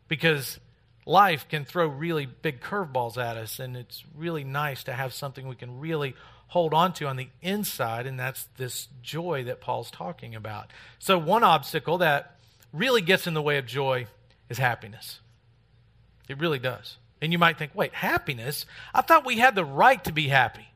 because 0.08 0.60
life 1.06 1.48
can 1.48 1.66
throw 1.66 1.88
really 1.88 2.26
big 2.26 2.60
curveballs 2.62 3.18
at 3.18 3.38
us, 3.38 3.60
and 3.60 3.78
it's 3.78 4.04
really 4.16 4.44
nice 4.44 4.84
to 4.84 4.94
have 4.94 5.14
something 5.14 5.48
we 5.48 5.56
can 5.56 5.80
really 5.80 6.16
hold 6.48 6.74
on 6.74 6.94
to 6.94 7.08
on 7.08 7.16
the 7.16 7.30
inside, 7.42 8.06
and 8.08 8.20
that's 8.20 8.48
this 8.58 8.88
joy 9.02 9.44
that 9.46 9.62
Paul's 9.62 9.92
talking 9.92 10.36
about. 10.36 10.72
So, 11.00 11.18
one 11.18 11.44
obstacle 11.44 12.00
that 12.00 12.35
really 12.76 13.02
gets 13.02 13.28
in 13.28 13.34
the 13.34 13.42
way 13.42 13.58
of 13.58 13.66
joy 13.66 14.08
is 14.50 14.58
happiness. 14.58 15.20
It 16.28 16.40
really 16.40 16.60
does. 16.60 16.98
And 17.22 17.32
you 17.32 17.40
might 17.40 17.58
think, 17.58 17.72
wait, 17.74 17.94
happiness? 17.94 18.66
I 18.94 19.02
thought 19.02 19.26
we 19.26 19.38
had 19.38 19.56
the 19.56 19.66
right 19.66 20.04
to 20.04 20.12
be 20.12 20.28
happy. 20.28 20.68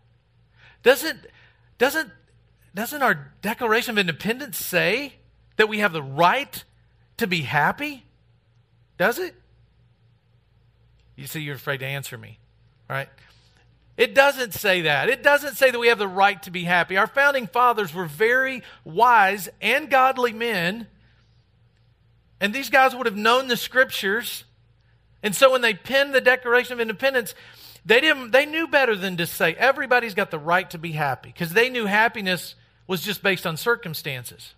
Doesn't, 0.84 1.20
doesn't, 1.77 2.12
doesn't 2.74 3.01
our 3.01 3.32
Declaration 3.41 3.91
of 3.91 3.98
Independence 3.98 4.58
say 4.58 5.13
that 5.58 5.68
we 5.68 5.79
have 5.79 5.94
the 5.94 6.03
right 6.03 6.63
to 7.18 7.27
be 7.27 7.41
happy? 7.41 8.06
Does 8.98 9.20
it? 9.20 9.36
You 11.15 11.27
see, 11.27 11.41
you're 11.41 11.56
afraid 11.56 11.79
to 11.79 11.86
answer 11.86 12.18
me, 12.18 12.39
right? 12.89 13.10
It 13.98 14.15
doesn't 14.15 14.53
say 14.53 14.84
that. 14.84 15.10
It 15.10 15.22
doesn't 15.24 15.58
say 15.58 15.72
that 15.72 15.79
we 15.79 15.89
have 15.89 15.98
the 15.98 16.08
right 16.08 16.41
to 16.44 16.51
be 16.51 16.63
happy. 16.63 16.96
Our 16.96 17.08
founding 17.08 17.48
fathers 17.48 17.94
were 17.94 18.06
very 18.06 18.63
wise 18.86 19.50
and 19.62 19.89
godly 19.89 20.32
men, 20.32 20.88
and 22.41 22.53
these 22.53 22.69
guys 22.69 22.96
would 22.96 23.05
have 23.05 23.15
known 23.15 23.48
the 23.48 23.58
scriptures. 23.58 24.43
And 25.22 25.36
so 25.36 25.51
when 25.51 25.62
they 25.62 25.74
penned 25.74 26.13
the 26.13 26.22
Declaration 26.22 26.74
of 26.74 26.79
Independence, 26.79 27.36
they, 27.86 28.01
didn't, 28.01 28.31
they 28.31 28.46
knew 28.46 28.67
better 28.67 28.96
than 28.96 29.17
to 29.17 29.25
say 29.25 29.53
everybody's 29.55 30.13
got 30.13 30.31
the 30.31 30.39
right 30.39 30.69
to 30.69 30.77
be 30.77 30.91
happy 30.91 31.29
because 31.29 31.53
they 31.53 31.69
knew 31.69 31.86
happiness 31.86 32.55
was 32.88 33.01
just 33.01 33.22
based 33.22 33.46
on 33.46 33.58
circumstances. 33.58 34.53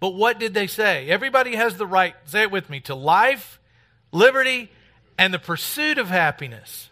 But 0.00 0.14
what 0.14 0.40
did 0.40 0.54
they 0.54 0.66
say? 0.66 1.08
Everybody 1.08 1.54
has 1.54 1.76
the 1.76 1.86
right, 1.86 2.14
say 2.24 2.42
it 2.42 2.50
with 2.50 2.68
me, 2.68 2.80
to 2.80 2.94
life, 2.94 3.60
liberty, 4.10 4.70
and 5.16 5.32
the 5.32 5.38
pursuit 5.38 5.98
of 5.98 6.08
happiness. 6.08 6.90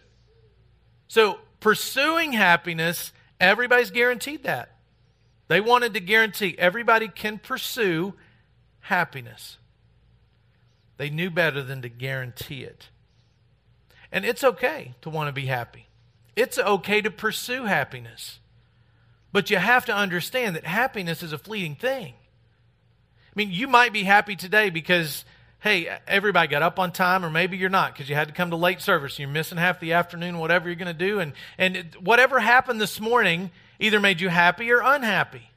So, 1.08 1.38
pursuing 1.58 2.32
happiness, 2.32 3.12
everybody's 3.40 3.90
guaranteed 3.90 4.44
that. 4.44 4.76
They 5.48 5.60
wanted 5.60 5.94
to 5.94 6.00
guarantee 6.00 6.54
everybody 6.56 7.08
can 7.08 7.38
pursue 7.38 8.14
happiness. 8.78 9.58
They 11.00 11.08
knew 11.08 11.30
better 11.30 11.62
than 11.62 11.80
to 11.80 11.88
guarantee 11.88 12.62
it. 12.62 12.90
And 14.12 14.22
it's 14.22 14.44
okay 14.44 14.92
to 15.00 15.08
want 15.08 15.28
to 15.28 15.32
be 15.32 15.46
happy, 15.46 15.86
it's 16.36 16.58
okay 16.58 17.00
to 17.00 17.10
pursue 17.10 17.64
happiness. 17.64 18.38
But 19.32 19.48
you 19.48 19.56
have 19.56 19.86
to 19.86 19.94
understand 19.94 20.56
that 20.56 20.66
happiness 20.66 21.22
is 21.22 21.32
a 21.32 21.38
fleeting 21.38 21.74
thing. 21.74 22.12
I 22.12 23.32
mean, 23.34 23.50
you 23.50 23.66
might 23.66 23.94
be 23.94 24.02
happy 24.02 24.36
today 24.36 24.68
because 24.68 25.24
hey, 25.60 25.88
everybody 26.06 26.48
got 26.48 26.62
up 26.62 26.78
on 26.78 26.92
time, 26.92 27.24
or 27.24 27.30
maybe 27.30 27.56
you're 27.56 27.70
not 27.70 27.94
because 27.94 28.10
you 28.10 28.14
had 28.14 28.28
to 28.28 28.34
come 28.34 28.50
to 28.50 28.56
late 28.56 28.82
service. 28.82 29.18
You're 29.18 29.28
missing 29.30 29.56
half 29.56 29.80
the 29.80 29.94
afternoon, 29.94 30.36
whatever 30.36 30.68
you're 30.68 30.76
going 30.76 30.94
to 30.94 31.06
do. 31.06 31.18
And, 31.18 31.32
and 31.56 31.94
whatever 31.98 32.40
happened 32.40 32.78
this 32.78 33.00
morning 33.00 33.52
either 33.78 34.00
made 34.00 34.20
you 34.20 34.28
happy 34.28 34.70
or 34.70 34.82
unhappy. 34.84 35.49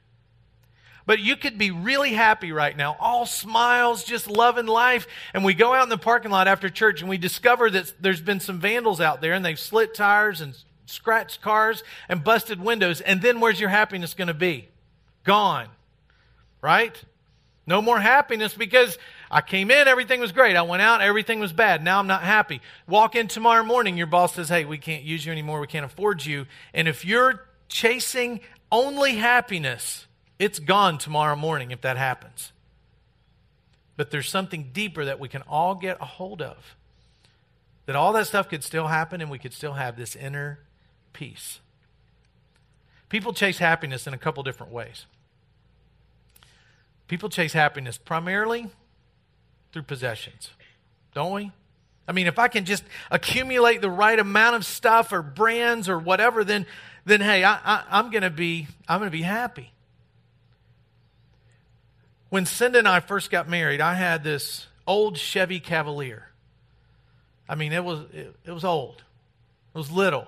But 1.06 1.20
you 1.20 1.36
could 1.36 1.58
be 1.58 1.70
really 1.70 2.14
happy 2.14 2.50
right 2.50 2.76
now, 2.76 2.96
all 2.98 3.26
smiles, 3.26 4.04
just 4.04 4.28
loving 4.28 4.66
life. 4.66 5.06
And 5.34 5.44
we 5.44 5.52
go 5.52 5.74
out 5.74 5.82
in 5.82 5.88
the 5.90 5.98
parking 5.98 6.30
lot 6.30 6.48
after 6.48 6.70
church 6.70 7.00
and 7.00 7.10
we 7.10 7.18
discover 7.18 7.68
that 7.70 7.92
there's 8.00 8.22
been 8.22 8.40
some 8.40 8.58
vandals 8.58 9.00
out 9.00 9.20
there 9.20 9.34
and 9.34 9.44
they've 9.44 9.58
slit 9.58 9.94
tires 9.94 10.40
and 10.40 10.56
scratched 10.86 11.42
cars 11.42 11.84
and 12.08 12.24
busted 12.24 12.60
windows. 12.60 13.00
And 13.02 13.20
then 13.20 13.40
where's 13.40 13.60
your 13.60 13.68
happiness 13.68 14.14
going 14.14 14.28
to 14.28 14.34
be? 14.34 14.68
Gone. 15.24 15.68
Right? 16.62 17.02
No 17.66 17.82
more 17.82 18.00
happiness 18.00 18.54
because 18.54 18.98
I 19.30 19.40
came 19.40 19.70
in, 19.70 19.88
everything 19.88 20.20
was 20.20 20.32
great. 20.32 20.56
I 20.56 20.62
went 20.62 20.82
out, 20.82 21.00
everything 21.02 21.40
was 21.40 21.52
bad. 21.52 21.82
Now 21.82 21.98
I'm 21.98 22.06
not 22.06 22.22
happy. 22.22 22.60
Walk 22.86 23.14
in 23.14 23.28
tomorrow 23.28 23.64
morning, 23.64 23.96
your 23.96 24.06
boss 24.06 24.34
says, 24.34 24.48
hey, 24.48 24.64
we 24.64 24.78
can't 24.78 25.02
use 25.02 25.26
you 25.26 25.32
anymore. 25.32 25.60
We 25.60 25.66
can't 25.66 25.84
afford 25.84 26.24
you. 26.24 26.46
And 26.72 26.88
if 26.88 27.04
you're 27.04 27.46
chasing 27.68 28.40
only 28.70 29.16
happiness, 29.16 30.06
it's 30.44 30.58
gone 30.58 30.98
tomorrow 30.98 31.34
morning 31.34 31.70
if 31.70 31.80
that 31.80 31.96
happens. 31.96 32.52
But 33.96 34.10
there's 34.10 34.28
something 34.28 34.70
deeper 34.74 35.02
that 35.06 35.18
we 35.18 35.26
can 35.26 35.40
all 35.42 35.74
get 35.74 35.96
a 36.02 36.04
hold 36.04 36.42
of. 36.42 36.76
That 37.86 37.96
all 37.96 38.12
that 38.12 38.26
stuff 38.26 38.50
could 38.50 38.62
still 38.62 38.88
happen 38.88 39.22
and 39.22 39.30
we 39.30 39.38
could 39.38 39.54
still 39.54 39.72
have 39.72 39.96
this 39.96 40.14
inner 40.14 40.58
peace. 41.14 41.60
People 43.08 43.32
chase 43.32 43.56
happiness 43.56 44.06
in 44.06 44.12
a 44.12 44.18
couple 44.18 44.42
different 44.42 44.70
ways. 44.70 45.06
People 47.08 47.30
chase 47.30 47.54
happiness 47.54 47.96
primarily 47.96 48.68
through 49.72 49.82
possessions, 49.82 50.50
don't 51.14 51.32
we? 51.32 51.52
I 52.06 52.12
mean, 52.12 52.26
if 52.26 52.38
I 52.38 52.48
can 52.48 52.66
just 52.66 52.84
accumulate 53.10 53.80
the 53.80 53.90
right 53.90 54.18
amount 54.18 54.56
of 54.56 54.66
stuff 54.66 55.10
or 55.10 55.22
brands 55.22 55.88
or 55.88 55.98
whatever, 55.98 56.44
then, 56.44 56.66
then 57.06 57.22
hey, 57.22 57.44
I, 57.44 57.54
I, 57.64 57.84
I'm 57.90 58.10
going 58.10 58.22
to 58.22 58.30
be 58.30 58.66
I'm 58.86 58.98
going 58.98 59.10
to 59.10 59.16
be 59.16 59.22
happy. 59.22 59.73
When 62.34 62.46
Cindy 62.46 62.80
and 62.80 62.88
I 62.88 62.98
first 62.98 63.30
got 63.30 63.48
married, 63.48 63.80
I 63.80 63.94
had 63.94 64.24
this 64.24 64.66
old 64.88 65.16
Chevy 65.16 65.60
Cavalier. 65.60 66.30
I 67.48 67.54
mean, 67.54 67.72
it 67.72 67.84
was 67.84 68.00
it, 68.12 68.34
it 68.44 68.50
was 68.50 68.64
old. 68.64 69.04
It 69.72 69.78
was 69.78 69.88
little. 69.92 70.26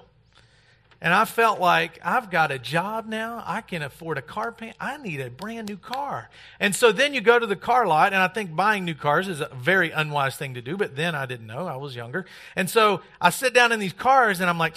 And 1.00 1.12
I 1.12 1.25
felt 1.25 1.58
like 1.58 1.98
I've 2.04 2.30
got 2.30 2.52
a 2.52 2.60
job 2.60 3.08
now. 3.08 3.42
I 3.44 3.60
can 3.60 3.82
afford 3.82 4.18
a 4.18 4.22
car 4.22 4.52
payment. 4.52 4.76
I 4.78 4.98
need 4.98 5.20
a 5.20 5.30
brand 5.30 5.68
new 5.68 5.76
car. 5.76 6.30
And 6.60 6.76
so 6.76 6.92
then 6.92 7.12
you 7.12 7.20
go 7.20 7.40
to 7.40 7.46
the 7.46 7.56
car 7.56 7.88
lot, 7.88 8.12
and 8.12 8.22
I 8.22 8.28
think 8.28 8.54
buying 8.54 8.84
new 8.84 8.94
cars 8.94 9.26
is 9.26 9.40
a 9.40 9.50
very 9.56 9.90
unwise 9.90 10.36
thing 10.36 10.54
to 10.54 10.62
do, 10.62 10.76
but 10.76 10.94
then 10.94 11.16
I 11.16 11.26
didn't 11.26 11.48
know. 11.48 11.66
I 11.66 11.75
was 11.75 11.96
younger. 11.96 12.25
And 12.54 12.70
so 12.70 13.00
I 13.20 13.30
sit 13.30 13.52
down 13.52 13.72
in 13.72 13.80
these 13.80 13.92
cars, 13.92 14.38
and 14.38 14.48
I'm 14.48 14.58
like, 14.58 14.76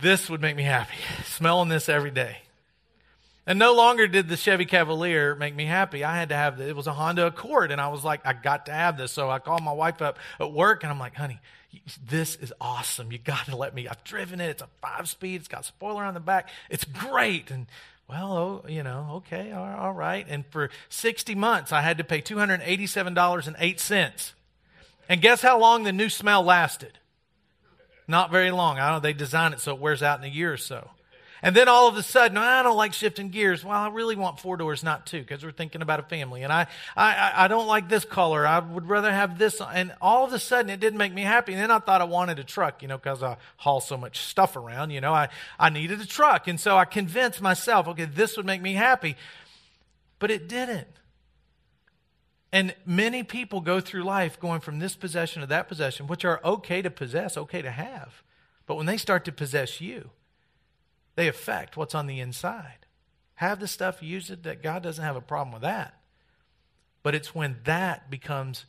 this 0.00 0.30
would 0.30 0.40
make 0.40 0.56
me 0.56 0.62
happy, 0.62 0.96
smelling 1.26 1.68
this 1.68 1.90
every 1.90 2.10
day. 2.10 2.38
And 3.44 3.58
no 3.58 3.74
longer 3.74 4.06
did 4.06 4.28
the 4.28 4.36
Chevy 4.36 4.64
Cavalier 4.64 5.34
make 5.34 5.56
me 5.56 5.64
happy. 5.64 6.04
I 6.04 6.16
had 6.16 6.28
to 6.28 6.36
have 6.36 6.58
the, 6.58 6.68
it 6.68 6.76
was 6.76 6.86
a 6.86 6.92
Honda 6.92 7.26
Accord, 7.26 7.72
and 7.72 7.80
I 7.80 7.88
was 7.88 8.04
like, 8.04 8.20
I 8.24 8.34
got 8.34 8.66
to 8.66 8.72
have 8.72 8.96
this. 8.96 9.10
So 9.10 9.28
I 9.28 9.40
called 9.40 9.62
my 9.62 9.72
wife 9.72 10.00
up 10.00 10.20
at 10.38 10.52
work, 10.52 10.84
and 10.84 10.92
I'm 10.92 11.00
like, 11.00 11.16
honey, 11.16 11.40
this 12.06 12.36
is 12.36 12.52
awesome. 12.60 13.10
You 13.10 13.18
got 13.18 13.46
to 13.46 13.56
let 13.56 13.74
me. 13.74 13.88
I've 13.88 14.04
driven 14.04 14.40
it. 14.40 14.50
It's 14.50 14.62
a 14.62 14.68
five 14.80 15.08
speed. 15.08 15.40
It's 15.40 15.48
got 15.48 15.64
spoiler 15.64 16.04
on 16.04 16.14
the 16.14 16.20
back. 16.20 16.50
It's 16.70 16.84
great. 16.84 17.50
And 17.50 17.66
well, 18.08 18.32
oh, 18.32 18.64
you 18.68 18.82
know, 18.82 19.12
okay, 19.16 19.52
all, 19.52 19.92
right. 19.92 20.26
And 20.28 20.44
for 20.50 20.70
60 20.90 21.34
months, 21.34 21.72
I 21.72 21.80
had 21.80 21.96
to 21.98 22.04
pay 22.04 22.20
$287.08. 22.20 24.32
And 25.08 25.20
guess 25.20 25.42
how 25.42 25.58
long 25.58 25.82
the 25.84 25.92
new 25.92 26.08
smell 26.08 26.44
lasted? 26.44 26.98
Not 28.06 28.30
very 28.30 28.50
long. 28.50 28.78
I 28.78 28.90
don't 28.90 28.96
know. 28.96 29.00
They 29.00 29.14
designed 29.14 29.54
it 29.54 29.60
so 29.60 29.74
it 29.74 29.80
wears 29.80 30.02
out 30.02 30.18
in 30.18 30.24
a 30.24 30.28
year 30.28 30.52
or 30.52 30.58
so. 30.58 30.90
And 31.44 31.56
then 31.56 31.66
all 31.66 31.88
of 31.88 31.96
a 31.96 32.04
sudden, 32.04 32.38
I 32.38 32.62
don't 32.62 32.76
like 32.76 32.92
shifting 32.92 33.30
gears. 33.30 33.64
Well, 33.64 33.76
I 33.76 33.88
really 33.88 34.14
want 34.14 34.38
four 34.38 34.56
doors, 34.56 34.84
not 34.84 35.06
two, 35.06 35.18
because 35.18 35.44
we're 35.44 35.50
thinking 35.50 35.82
about 35.82 35.98
a 35.98 36.04
family. 36.04 36.44
And 36.44 36.52
I, 36.52 36.68
I, 36.96 37.32
I 37.34 37.48
don't 37.48 37.66
like 37.66 37.88
this 37.88 38.04
color. 38.04 38.46
I 38.46 38.60
would 38.60 38.88
rather 38.88 39.10
have 39.10 39.38
this. 39.38 39.60
And 39.60 39.92
all 40.00 40.24
of 40.24 40.32
a 40.32 40.38
sudden, 40.38 40.70
it 40.70 40.78
didn't 40.78 40.98
make 40.98 41.12
me 41.12 41.22
happy. 41.22 41.52
And 41.52 41.60
then 41.60 41.72
I 41.72 41.80
thought 41.80 42.00
I 42.00 42.04
wanted 42.04 42.38
a 42.38 42.44
truck, 42.44 42.80
you 42.80 42.86
know, 42.86 42.96
because 42.96 43.24
I 43.24 43.38
haul 43.56 43.80
so 43.80 43.96
much 43.96 44.20
stuff 44.20 44.54
around. 44.54 44.90
You 44.90 45.00
know, 45.00 45.12
I, 45.12 45.30
I 45.58 45.68
needed 45.68 46.00
a 46.00 46.06
truck. 46.06 46.46
And 46.46 46.60
so 46.60 46.76
I 46.76 46.84
convinced 46.84 47.42
myself, 47.42 47.88
okay, 47.88 48.04
this 48.04 48.36
would 48.36 48.46
make 48.46 48.62
me 48.62 48.74
happy. 48.74 49.16
But 50.20 50.30
it 50.30 50.48
didn't. 50.48 50.86
And 52.52 52.72
many 52.86 53.24
people 53.24 53.60
go 53.60 53.80
through 53.80 54.04
life 54.04 54.38
going 54.38 54.60
from 54.60 54.78
this 54.78 54.94
possession 54.94 55.40
to 55.40 55.48
that 55.48 55.66
possession, 55.66 56.06
which 56.06 56.24
are 56.24 56.40
okay 56.44 56.82
to 56.82 56.90
possess, 56.90 57.36
okay 57.36 57.62
to 57.62 57.70
have. 57.72 58.22
But 58.66 58.76
when 58.76 58.86
they 58.86 58.98
start 58.98 59.24
to 59.24 59.32
possess 59.32 59.80
you, 59.80 60.10
they 61.14 61.28
affect 61.28 61.76
what's 61.76 61.94
on 61.94 62.06
the 62.06 62.20
inside. 62.20 62.86
Have 63.36 63.60
the 63.60 63.68
stuff, 63.68 64.02
use 64.02 64.30
it, 64.30 64.42
that 64.44 64.62
God 64.62 64.82
doesn't 64.82 65.04
have 65.04 65.16
a 65.16 65.20
problem 65.20 65.52
with 65.52 65.62
that. 65.62 65.94
But 67.02 67.14
it's 67.14 67.34
when 67.34 67.58
that 67.64 68.10
becomes 68.10 68.66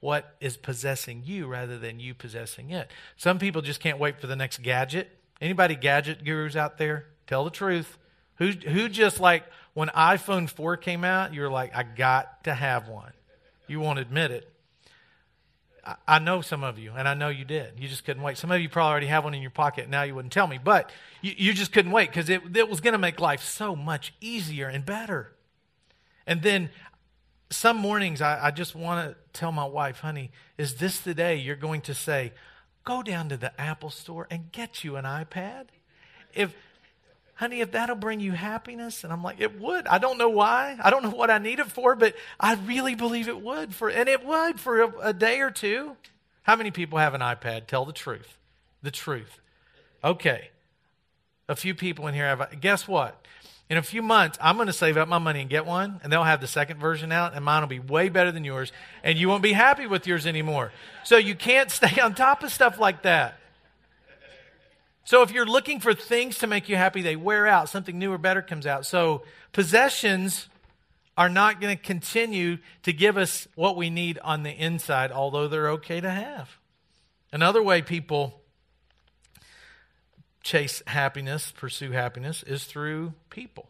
what 0.00 0.36
is 0.40 0.56
possessing 0.56 1.22
you 1.24 1.46
rather 1.46 1.78
than 1.78 2.00
you 2.00 2.14
possessing 2.14 2.70
it. 2.70 2.90
Some 3.16 3.38
people 3.38 3.62
just 3.62 3.80
can't 3.80 3.98
wait 3.98 4.20
for 4.20 4.26
the 4.26 4.36
next 4.36 4.62
gadget. 4.62 5.10
Anybody 5.40 5.74
gadget 5.74 6.24
gurus 6.24 6.56
out 6.56 6.78
there? 6.78 7.06
Tell 7.26 7.44
the 7.44 7.50
truth. 7.50 7.98
Who, 8.36 8.50
who 8.50 8.88
just 8.88 9.20
like 9.20 9.44
when 9.74 9.88
iPhone 9.88 10.48
4 10.48 10.76
came 10.76 11.04
out, 11.04 11.32
you 11.32 11.40
were 11.40 11.50
like, 11.50 11.74
I 11.74 11.82
got 11.82 12.44
to 12.44 12.54
have 12.54 12.88
one. 12.88 13.12
You 13.66 13.80
won't 13.80 13.98
admit 13.98 14.30
it. 14.30 14.51
I 16.06 16.20
know 16.20 16.42
some 16.42 16.62
of 16.62 16.78
you, 16.78 16.92
and 16.96 17.08
I 17.08 17.14
know 17.14 17.28
you 17.28 17.44
did. 17.44 17.72
You 17.78 17.88
just 17.88 18.04
couldn't 18.04 18.22
wait. 18.22 18.38
Some 18.38 18.52
of 18.52 18.60
you 18.60 18.68
probably 18.68 18.90
already 18.90 19.06
have 19.08 19.24
one 19.24 19.34
in 19.34 19.42
your 19.42 19.50
pocket. 19.50 19.88
Now 19.88 20.04
you 20.04 20.14
wouldn't 20.14 20.32
tell 20.32 20.46
me, 20.46 20.60
but 20.62 20.92
you, 21.22 21.32
you 21.36 21.52
just 21.52 21.72
couldn't 21.72 21.90
wait 21.90 22.08
because 22.08 22.30
it, 22.30 22.56
it 22.56 22.68
was 22.68 22.80
going 22.80 22.92
to 22.92 22.98
make 22.98 23.18
life 23.18 23.42
so 23.42 23.74
much 23.74 24.14
easier 24.20 24.68
and 24.68 24.86
better. 24.86 25.32
And 26.24 26.40
then 26.40 26.70
some 27.50 27.76
mornings, 27.76 28.20
I, 28.20 28.46
I 28.46 28.50
just 28.52 28.76
want 28.76 29.10
to 29.10 29.16
tell 29.32 29.50
my 29.50 29.64
wife, 29.64 29.98
honey, 29.98 30.30
is 30.56 30.76
this 30.76 31.00
the 31.00 31.14
day 31.14 31.36
you're 31.36 31.56
going 31.56 31.80
to 31.82 31.94
say, 31.94 32.32
go 32.84 33.02
down 33.02 33.28
to 33.30 33.36
the 33.36 33.60
Apple 33.60 33.90
store 33.90 34.28
and 34.30 34.52
get 34.52 34.84
you 34.84 34.94
an 34.94 35.04
iPad? 35.04 35.66
If 36.32 36.54
honey, 37.42 37.60
if 37.60 37.72
that'll 37.72 37.96
bring 37.96 38.20
you 38.20 38.30
happiness. 38.30 39.02
And 39.02 39.12
I'm 39.12 39.24
like, 39.24 39.40
it 39.40 39.60
would. 39.60 39.88
I 39.88 39.98
don't 39.98 40.16
know 40.16 40.28
why. 40.28 40.78
I 40.80 40.90
don't 40.90 41.02
know 41.02 41.10
what 41.10 41.28
I 41.28 41.38
need 41.38 41.58
it 41.58 41.66
for, 41.66 41.96
but 41.96 42.14
I 42.38 42.54
really 42.54 42.94
believe 42.94 43.26
it 43.26 43.42
would 43.42 43.74
for, 43.74 43.88
and 43.90 44.08
it 44.08 44.24
would 44.24 44.60
for 44.60 44.82
a, 44.82 44.98
a 45.08 45.12
day 45.12 45.40
or 45.40 45.50
two. 45.50 45.96
How 46.42 46.54
many 46.54 46.70
people 46.70 46.98
have 46.98 47.14
an 47.14 47.20
iPad? 47.20 47.66
Tell 47.66 47.84
the 47.84 47.92
truth. 47.92 48.38
The 48.80 48.92
truth. 48.92 49.40
Okay. 50.04 50.50
A 51.48 51.56
few 51.56 51.74
people 51.74 52.06
in 52.06 52.14
here 52.14 52.26
have, 52.26 52.60
guess 52.60 52.86
what? 52.86 53.26
In 53.68 53.76
a 53.76 53.82
few 53.82 54.02
months, 54.02 54.38
I'm 54.40 54.54
going 54.54 54.68
to 54.68 54.72
save 54.72 54.96
up 54.96 55.08
my 55.08 55.18
money 55.18 55.40
and 55.40 55.50
get 55.50 55.66
one, 55.66 55.98
and 56.04 56.12
they'll 56.12 56.22
have 56.22 56.40
the 56.40 56.46
second 56.46 56.78
version 56.78 57.10
out, 57.10 57.34
and 57.34 57.44
mine 57.44 57.62
will 57.62 57.68
be 57.68 57.80
way 57.80 58.08
better 58.08 58.30
than 58.30 58.44
yours, 58.44 58.70
and 59.02 59.18
you 59.18 59.28
won't 59.28 59.42
be 59.42 59.52
happy 59.52 59.88
with 59.88 60.06
yours 60.06 60.28
anymore. 60.28 60.70
So 61.02 61.16
you 61.16 61.34
can't 61.34 61.72
stay 61.72 62.00
on 62.00 62.14
top 62.14 62.44
of 62.44 62.52
stuff 62.52 62.78
like 62.78 63.02
that. 63.02 63.34
So 65.04 65.22
if 65.22 65.32
you're 65.32 65.46
looking 65.46 65.80
for 65.80 65.94
things 65.94 66.38
to 66.38 66.46
make 66.46 66.68
you 66.68 66.76
happy, 66.76 67.02
they 67.02 67.16
wear 67.16 67.46
out. 67.46 67.68
Something 67.68 67.98
new 67.98 68.12
or 68.12 68.18
better 68.18 68.42
comes 68.42 68.66
out. 68.66 68.86
So 68.86 69.22
possessions 69.52 70.48
are 71.16 71.28
not 71.28 71.60
going 71.60 71.76
to 71.76 71.82
continue 71.82 72.58
to 72.84 72.92
give 72.92 73.16
us 73.16 73.46
what 73.54 73.76
we 73.76 73.90
need 73.90 74.18
on 74.20 74.42
the 74.42 74.50
inside, 74.50 75.12
although 75.12 75.48
they're 75.48 75.70
okay 75.70 76.00
to 76.00 76.10
have. 76.10 76.56
Another 77.32 77.62
way 77.62 77.82
people 77.82 78.40
chase 80.42 80.82
happiness, 80.86 81.52
pursue 81.52 81.92
happiness, 81.92 82.42
is 82.42 82.64
through 82.64 83.14
people. 83.30 83.68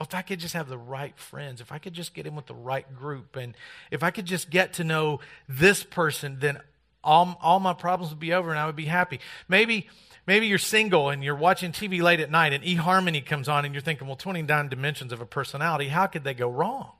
If 0.00 0.14
I 0.14 0.22
could 0.22 0.40
just 0.40 0.54
have 0.54 0.68
the 0.68 0.78
right 0.78 1.16
friends, 1.18 1.60
if 1.60 1.72
I 1.72 1.78
could 1.78 1.94
just 1.94 2.14
get 2.14 2.26
in 2.26 2.36
with 2.36 2.46
the 2.46 2.54
right 2.54 2.86
group, 2.94 3.36
and 3.36 3.54
if 3.90 4.02
I 4.02 4.10
could 4.10 4.26
just 4.26 4.50
get 4.50 4.74
to 4.74 4.84
know 4.84 5.20
this 5.48 5.82
person, 5.82 6.36
then 6.38 6.60
all, 7.06 7.38
all 7.40 7.60
my 7.60 7.72
problems 7.72 8.10
would 8.10 8.20
be 8.20 8.34
over 8.34 8.50
and 8.50 8.58
I 8.58 8.66
would 8.66 8.76
be 8.76 8.84
happy. 8.84 9.20
Maybe 9.48 9.88
Maybe 10.26 10.48
you're 10.48 10.58
single 10.58 11.10
and 11.10 11.22
you're 11.22 11.36
watching 11.36 11.70
TV 11.70 12.02
late 12.02 12.18
at 12.18 12.32
night 12.32 12.52
and 12.52 12.64
eHarmony 12.64 13.24
comes 13.24 13.48
on 13.48 13.64
and 13.64 13.72
you're 13.72 13.80
thinking, 13.80 14.08
well, 14.08 14.16
29 14.16 14.68
dimensions 14.68 15.12
of 15.12 15.20
a 15.20 15.26
personality, 15.26 15.86
how 15.86 16.08
could 16.08 16.24
they 16.24 16.34
go 16.34 16.48
wrong? 16.48 16.90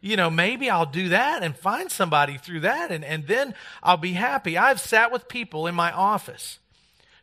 You 0.00 0.16
know, 0.16 0.30
maybe 0.30 0.68
I'll 0.68 0.84
do 0.84 1.10
that 1.10 1.44
and 1.44 1.56
find 1.56 1.90
somebody 1.92 2.38
through 2.38 2.60
that 2.60 2.90
and, 2.90 3.04
and 3.04 3.26
then 3.28 3.54
I'll 3.84 3.96
be 3.96 4.14
happy. 4.14 4.58
I've 4.58 4.80
sat 4.80 5.12
with 5.12 5.28
people 5.28 5.68
in 5.68 5.76
my 5.76 5.92
office 5.92 6.58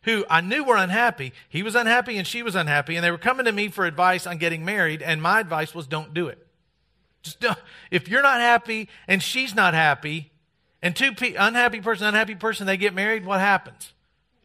who 0.04 0.24
I 0.30 0.40
knew 0.40 0.64
were 0.64 0.76
unhappy. 0.76 1.32
He 1.48 1.62
was 1.62 1.74
unhappy 1.74 2.16
and 2.16 2.26
she 2.26 2.42
was 2.42 2.54
unhappy, 2.54 2.94
and 2.96 3.04
they 3.04 3.10
were 3.10 3.18
coming 3.18 3.46
to 3.46 3.52
me 3.52 3.68
for 3.68 3.86
advice 3.86 4.26
on 4.26 4.38
getting 4.38 4.64
married, 4.64 5.00
and 5.00 5.20
my 5.20 5.40
advice 5.40 5.74
was 5.74 5.86
don't 5.86 6.14
do 6.14 6.28
it. 6.28 6.46
Just 7.22 7.40
don't. 7.40 7.58
If 7.90 8.08
you're 8.08 8.22
not 8.22 8.40
happy 8.40 8.88
and 9.08 9.22
she's 9.22 9.54
not 9.54 9.72
happy, 9.72 10.30
and 10.84 10.94
two 10.94 11.12
pe- 11.12 11.34
unhappy 11.34 11.80
person, 11.80 12.06
unhappy 12.06 12.36
person, 12.36 12.68
they 12.68 12.76
get 12.76 12.94
married, 12.94 13.26
what 13.26 13.40
happens? 13.40 13.92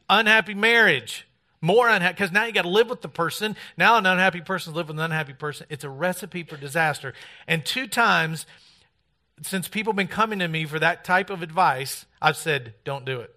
unhappy 0.09 0.53
marriage. 0.53 1.27
More 1.61 1.89
unhappy, 1.89 2.13
because 2.13 2.31
now 2.31 2.45
you 2.45 2.53
got 2.53 2.61
to 2.61 2.69
live 2.69 2.89
with 2.89 3.01
the 3.01 3.09
person. 3.09 3.55
Now 3.77 3.97
an 3.97 4.05
unhappy 4.05 4.41
person 4.41 4.73
live 4.73 4.87
with 4.87 4.97
an 4.97 5.03
unhappy 5.03 5.33
person. 5.33 5.67
It's 5.69 5.83
a 5.83 5.89
recipe 5.89 6.43
for 6.43 6.57
disaster. 6.57 7.13
And 7.47 7.65
two 7.65 7.85
times 7.85 8.45
since 9.41 9.67
people 9.67 9.91
have 9.91 9.97
been 9.97 10.07
coming 10.07 10.39
to 10.39 10.47
me 10.47 10.65
for 10.65 10.79
that 10.79 11.03
type 11.03 11.29
of 11.29 11.41
advice, 11.41 12.05
I've 12.21 12.37
said, 12.37 12.73
don't 12.83 13.05
do 13.05 13.19
it. 13.19 13.33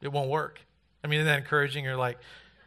It 0.00 0.12
won't 0.12 0.30
work. 0.30 0.60
I 1.02 1.08
mean, 1.08 1.20
isn't 1.20 1.26
that 1.26 1.38
encouraging? 1.38 1.84
You're 1.84 1.96
like, 1.96 2.18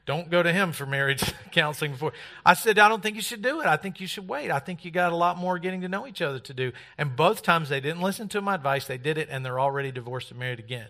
don't 0.05 0.29
go 0.29 0.43
to 0.43 0.53
him 0.53 0.71
for 0.71 0.85
marriage 0.85 1.33
counseling 1.51 1.91
before. 1.91 2.13
I 2.45 2.53
said, 2.53 2.77
I 2.77 2.87
don't 2.87 3.01
think 3.01 3.15
you 3.15 3.21
should 3.21 3.41
do 3.41 3.61
it. 3.61 3.65
I 3.65 3.75
think 3.75 3.99
you 3.99 4.07
should 4.07 4.27
wait. 4.27 4.51
I 4.51 4.59
think 4.59 4.85
you 4.85 4.91
got 4.91 5.11
a 5.11 5.15
lot 5.15 5.37
more 5.37 5.57
getting 5.57 5.81
to 5.81 5.89
know 5.89 6.05
each 6.05 6.21
other 6.21 6.39
to 6.39 6.53
do. 6.53 6.71
And 6.97 7.15
both 7.15 7.41
times 7.41 7.69
they 7.69 7.79
didn't 7.79 8.01
listen 8.01 8.27
to 8.29 8.41
my 8.41 8.55
advice, 8.55 8.85
they 8.85 8.97
did 8.97 9.17
it, 9.17 9.29
and 9.31 9.43
they're 9.43 9.59
already 9.59 9.91
divorced 9.91 10.29
and 10.29 10.39
married 10.39 10.59
again. 10.59 10.87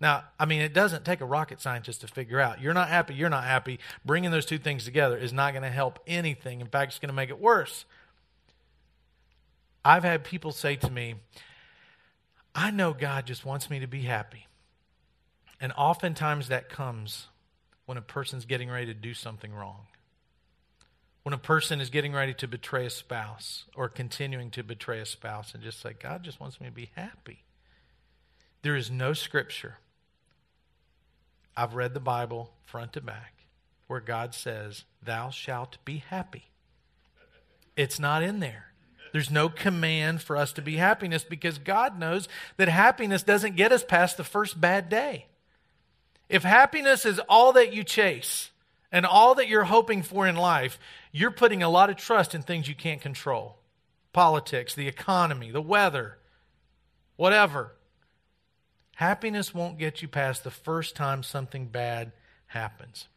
Now, 0.00 0.24
I 0.38 0.44
mean, 0.44 0.60
it 0.60 0.74
doesn't 0.74 1.04
take 1.04 1.20
a 1.20 1.24
rocket 1.24 1.60
scientist 1.60 2.02
to 2.02 2.06
figure 2.08 2.40
out. 2.40 2.60
You're 2.60 2.74
not 2.74 2.88
happy, 2.88 3.14
you're 3.14 3.30
not 3.30 3.44
happy. 3.44 3.78
Bringing 4.04 4.30
those 4.30 4.44
two 4.44 4.58
things 4.58 4.84
together 4.84 5.16
is 5.16 5.32
not 5.32 5.52
going 5.52 5.62
to 5.62 5.70
help 5.70 6.00
anything. 6.06 6.60
In 6.60 6.66
fact, 6.66 6.92
it's 6.92 6.98
going 6.98 7.08
to 7.08 7.14
make 7.14 7.30
it 7.30 7.40
worse. 7.40 7.86
I've 9.84 10.04
had 10.04 10.24
people 10.24 10.50
say 10.50 10.76
to 10.76 10.90
me, 10.90 11.14
I 12.54 12.70
know 12.70 12.92
God 12.92 13.24
just 13.24 13.44
wants 13.44 13.70
me 13.70 13.78
to 13.78 13.86
be 13.86 14.02
happy. 14.02 14.48
And 15.60 15.72
oftentimes 15.76 16.48
that 16.48 16.68
comes 16.68 17.28
when 17.86 17.96
a 17.96 18.02
person's 18.02 18.44
getting 18.44 18.68
ready 18.68 18.86
to 18.86 18.94
do 18.94 19.14
something 19.14 19.52
wrong. 19.52 19.86
When 21.22 21.32
a 21.32 21.38
person 21.38 21.80
is 21.80 21.90
getting 21.90 22.12
ready 22.12 22.34
to 22.34 22.46
betray 22.46 22.86
a 22.86 22.90
spouse 22.90 23.64
or 23.74 23.88
continuing 23.88 24.50
to 24.52 24.62
betray 24.62 25.00
a 25.00 25.06
spouse 25.06 25.54
and 25.54 25.62
just 25.62 25.80
say, 25.80 25.94
God 25.98 26.22
just 26.22 26.40
wants 26.40 26.60
me 26.60 26.66
to 26.66 26.72
be 26.72 26.90
happy. 26.94 27.42
There 28.62 28.76
is 28.76 28.90
no 28.90 29.12
scripture 29.12 29.78
I've 31.56 31.74
read 31.74 31.94
the 31.94 32.00
Bible 32.00 32.52
front 32.64 32.92
to 32.92 33.00
back 33.00 33.32
where 33.86 34.00
God 34.00 34.34
says, 34.34 34.84
Thou 35.02 35.30
shalt 35.30 35.78
be 35.84 35.98
happy. 35.98 36.50
It's 37.76 37.98
not 37.98 38.22
in 38.22 38.40
there. 38.40 38.66
There's 39.12 39.30
no 39.30 39.48
command 39.48 40.20
for 40.20 40.36
us 40.36 40.52
to 40.54 40.62
be 40.62 40.76
happiness 40.76 41.24
because 41.24 41.58
God 41.58 41.98
knows 41.98 42.28
that 42.56 42.68
happiness 42.68 43.22
doesn't 43.22 43.56
get 43.56 43.72
us 43.72 43.84
past 43.84 44.16
the 44.16 44.24
first 44.24 44.60
bad 44.60 44.88
day. 44.88 45.26
If 46.28 46.42
happiness 46.42 47.04
is 47.04 47.20
all 47.28 47.52
that 47.52 47.72
you 47.72 47.84
chase 47.84 48.50
and 48.90 49.06
all 49.06 49.34
that 49.36 49.48
you're 49.48 49.64
hoping 49.64 50.02
for 50.02 50.26
in 50.26 50.36
life, 50.36 50.78
you're 51.12 51.30
putting 51.30 51.62
a 51.62 51.68
lot 51.68 51.90
of 51.90 51.96
trust 51.96 52.34
in 52.34 52.42
things 52.42 52.68
you 52.68 52.74
can't 52.74 53.00
control 53.00 53.58
politics, 54.12 54.74
the 54.74 54.88
economy, 54.88 55.50
the 55.50 55.60
weather, 55.60 56.16
whatever. 57.16 57.74
Happiness 58.96 59.52
won't 59.52 59.78
get 59.78 60.00
you 60.00 60.08
past 60.08 60.42
the 60.42 60.50
first 60.50 60.96
time 60.96 61.22
something 61.22 61.66
bad 61.66 62.12
happens. 62.46 63.08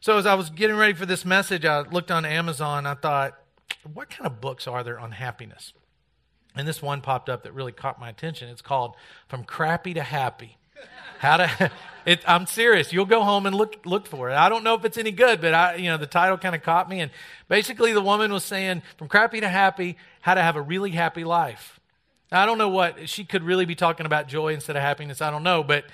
So, 0.00 0.16
as 0.16 0.24
I 0.24 0.34
was 0.34 0.48
getting 0.48 0.76
ready 0.76 0.94
for 0.94 1.04
this 1.04 1.24
message, 1.26 1.66
I 1.66 1.80
looked 1.80 2.10
on 2.10 2.24
Amazon. 2.24 2.86
I 2.86 2.94
thought, 2.94 3.38
what 3.92 4.08
kind 4.08 4.26
of 4.26 4.40
books 4.40 4.66
are 4.66 4.82
there 4.82 4.98
on 4.98 5.12
happiness? 5.12 5.74
And 6.56 6.66
this 6.66 6.80
one 6.80 7.02
popped 7.02 7.28
up 7.28 7.42
that 7.42 7.52
really 7.52 7.72
caught 7.72 8.00
my 8.00 8.08
attention. 8.08 8.48
It's 8.48 8.62
called 8.62 8.96
From 9.28 9.44
Crappy 9.44 9.92
to 9.94 10.02
Happy. 10.02 10.56
How 11.24 11.38
to 11.38 11.70
it, 12.06 12.22
I'm 12.26 12.46
serious. 12.46 12.92
You'll 12.92 13.06
go 13.06 13.22
home 13.22 13.46
and 13.46 13.56
look 13.56 13.84
look 13.86 14.06
for 14.06 14.30
it. 14.30 14.34
I 14.34 14.48
don't 14.48 14.62
know 14.62 14.74
if 14.74 14.84
it's 14.84 14.98
any 14.98 15.10
good, 15.10 15.40
but 15.40 15.54
I 15.54 15.76
you 15.76 15.90
know 15.90 15.96
the 15.96 16.06
title 16.06 16.36
kind 16.36 16.54
of 16.54 16.62
caught 16.62 16.88
me 16.88 17.00
and 17.00 17.10
basically 17.48 17.92
the 17.92 18.02
woman 18.02 18.32
was 18.32 18.44
saying 18.44 18.82
from 18.98 19.08
crappy 19.08 19.40
to 19.40 19.48
happy, 19.48 19.96
how 20.20 20.34
to 20.34 20.42
have 20.42 20.56
a 20.56 20.62
really 20.62 20.90
happy 20.90 21.24
life. 21.24 21.80
I 22.30 22.46
don't 22.46 22.58
know 22.58 22.68
what 22.68 23.08
she 23.08 23.24
could 23.24 23.42
really 23.42 23.64
be 23.64 23.74
talking 23.74 24.06
about 24.06 24.28
joy 24.28 24.52
instead 24.52 24.76
of 24.76 24.82
happiness. 24.82 25.22
I 25.22 25.30
don't 25.30 25.42
know, 25.42 25.62
but 25.62 25.84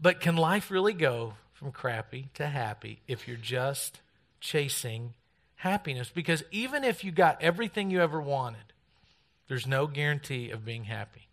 but 0.00 0.20
can 0.20 0.36
life 0.36 0.70
really 0.70 0.94
go 0.94 1.34
from 1.52 1.70
crappy 1.70 2.30
to 2.34 2.46
happy 2.46 3.02
if 3.06 3.28
you're 3.28 3.36
just 3.36 4.00
chasing 4.40 5.12
happiness? 5.56 6.10
Because 6.12 6.44
even 6.50 6.82
if 6.82 7.04
you 7.04 7.12
got 7.12 7.42
everything 7.42 7.90
you 7.90 8.00
ever 8.00 8.20
wanted, 8.20 8.72
there's 9.48 9.66
no 9.66 9.86
guarantee 9.86 10.50
of 10.50 10.64
being 10.64 10.84
happy. 10.84 11.28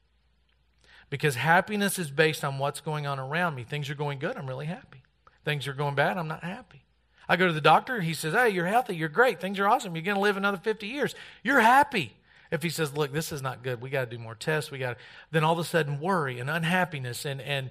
Because 1.09 1.35
happiness 1.35 1.97
is 1.97 2.11
based 2.11 2.43
on 2.43 2.59
what's 2.59 2.81
going 2.81 3.07
on 3.07 3.19
around 3.19 3.55
me. 3.55 3.63
Things 3.63 3.89
are 3.89 3.95
going 3.95 4.19
good, 4.19 4.37
I'm 4.37 4.47
really 4.47 4.67
happy. 4.67 5.03
Things 5.43 5.67
are 5.67 5.73
going 5.73 5.95
bad, 5.95 6.17
I'm 6.17 6.27
not 6.27 6.43
happy. 6.43 6.83
I 7.27 7.35
go 7.35 7.47
to 7.47 7.53
the 7.53 7.61
doctor, 7.61 8.01
he 8.01 8.13
says, 8.13 8.33
Hey, 8.33 8.49
you're 8.49 8.65
healthy, 8.65 8.95
you're 8.95 9.09
great, 9.09 9.39
things 9.39 9.59
are 9.59 9.67
awesome, 9.67 9.95
you're 9.95 10.03
going 10.03 10.15
to 10.15 10.21
live 10.21 10.37
another 10.37 10.57
50 10.57 10.87
years. 10.87 11.15
You're 11.43 11.61
happy. 11.61 12.13
If 12.51 12.63
he 12.63 12.69
says, 12.69 12.95
Look, 12.95 13.13
this 13.13 13.31
is 13.31 13.41
not 13.41 13.63
good, 13.63 13.81
we 13.81 13.89
got 13.89 14.09
to 14.09 14.17
do 14.17 14.21
more 14.21 14.35
tests, 14.35 14.71
we 14.71 14.79
got 14.79 14.97
to" 14.97 15.03
then 15.31 15.43
all 15.43 15.53
of 15.53 15.59
a 15.59 15.63
sudden 15.63 15.99
worry 15.99 16.39
and 16.39 16.49
unhappiness 16.49 17.25
and, 17.25 17.41
and 17.41 17.69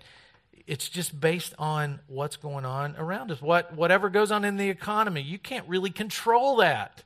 it's 0.68 0.88
just 0.88 1.18
based 1.18 1.54
on 1.58 1.98
what's 2.08 2.36
going 2.36 2.66
on 2.66 2.94
around 2.96 3.32
us. 3.32 3.40
What 3.40 3.74
whatever 3.74 4.10
goes 4.10 4.30
on 4.30 4.44
in 4.44 4.56
the 4.56 4.68
economy, 4.68 5.22
you 5.22 5.38
can't 5.38 5.66
really 5.66 5.90
control 5.90 6.56
that. 6.56 7.04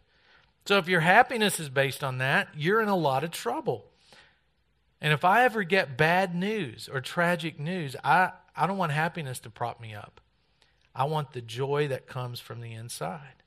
So 0.65 0.79
if 0.79 0.89
your 0.89 1.01
happiness 1.01 1.61
is 1.61 1.69
based 1.69 2.03
on 2.03 2.19
that, 2.19 2.49
you're 2.57 2.81
in 2.81 2.89
a 2.89 2.97
lot 2.97 3.23
of 3.25 3.31
trouble. 3.31 3.85
And 5.03 5.13
if 5.13 5.25
I 5.25 5.45
ever 5.45 5.65
get 5.65 5.97
bad 5.99 6.33
news 6.33 6.89
or 6.91 7.01
tragic 7.01 7.59
news, 7.59 7.97
I, 8.05 8.31
I 8.55 8.69
don't 8.69 8.79
want 8.79 8.93
happiness 8.93 9.41
to 9.41 9.51
prop 9.51 9.81
me 9.81 9.95
up. 9.95 10.21
I 10.95 11.05
want 11.05 11.33
the 11.33 11.41
joy 11.41 11.89
that 11.89 12.07
comes 12.07 12.39
from 12.39 12.61
the 12.61 12.73
inside. 12.73 13.43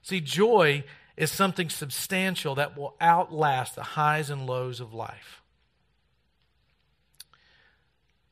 See, 0.00 0.22
joy 0.22 0.84
is 1.18 1.30
something 1.30 1.68
substantial 1.68 2.54
that 2.54 2.78
will 2.78 2.96
outlast 2.98 3.74
the 3.74 3.82
highs 3.82 4.30
and 4.30 4.46
lows 4.46 4.80
of 4.80 4.94
life. 4.94 5.42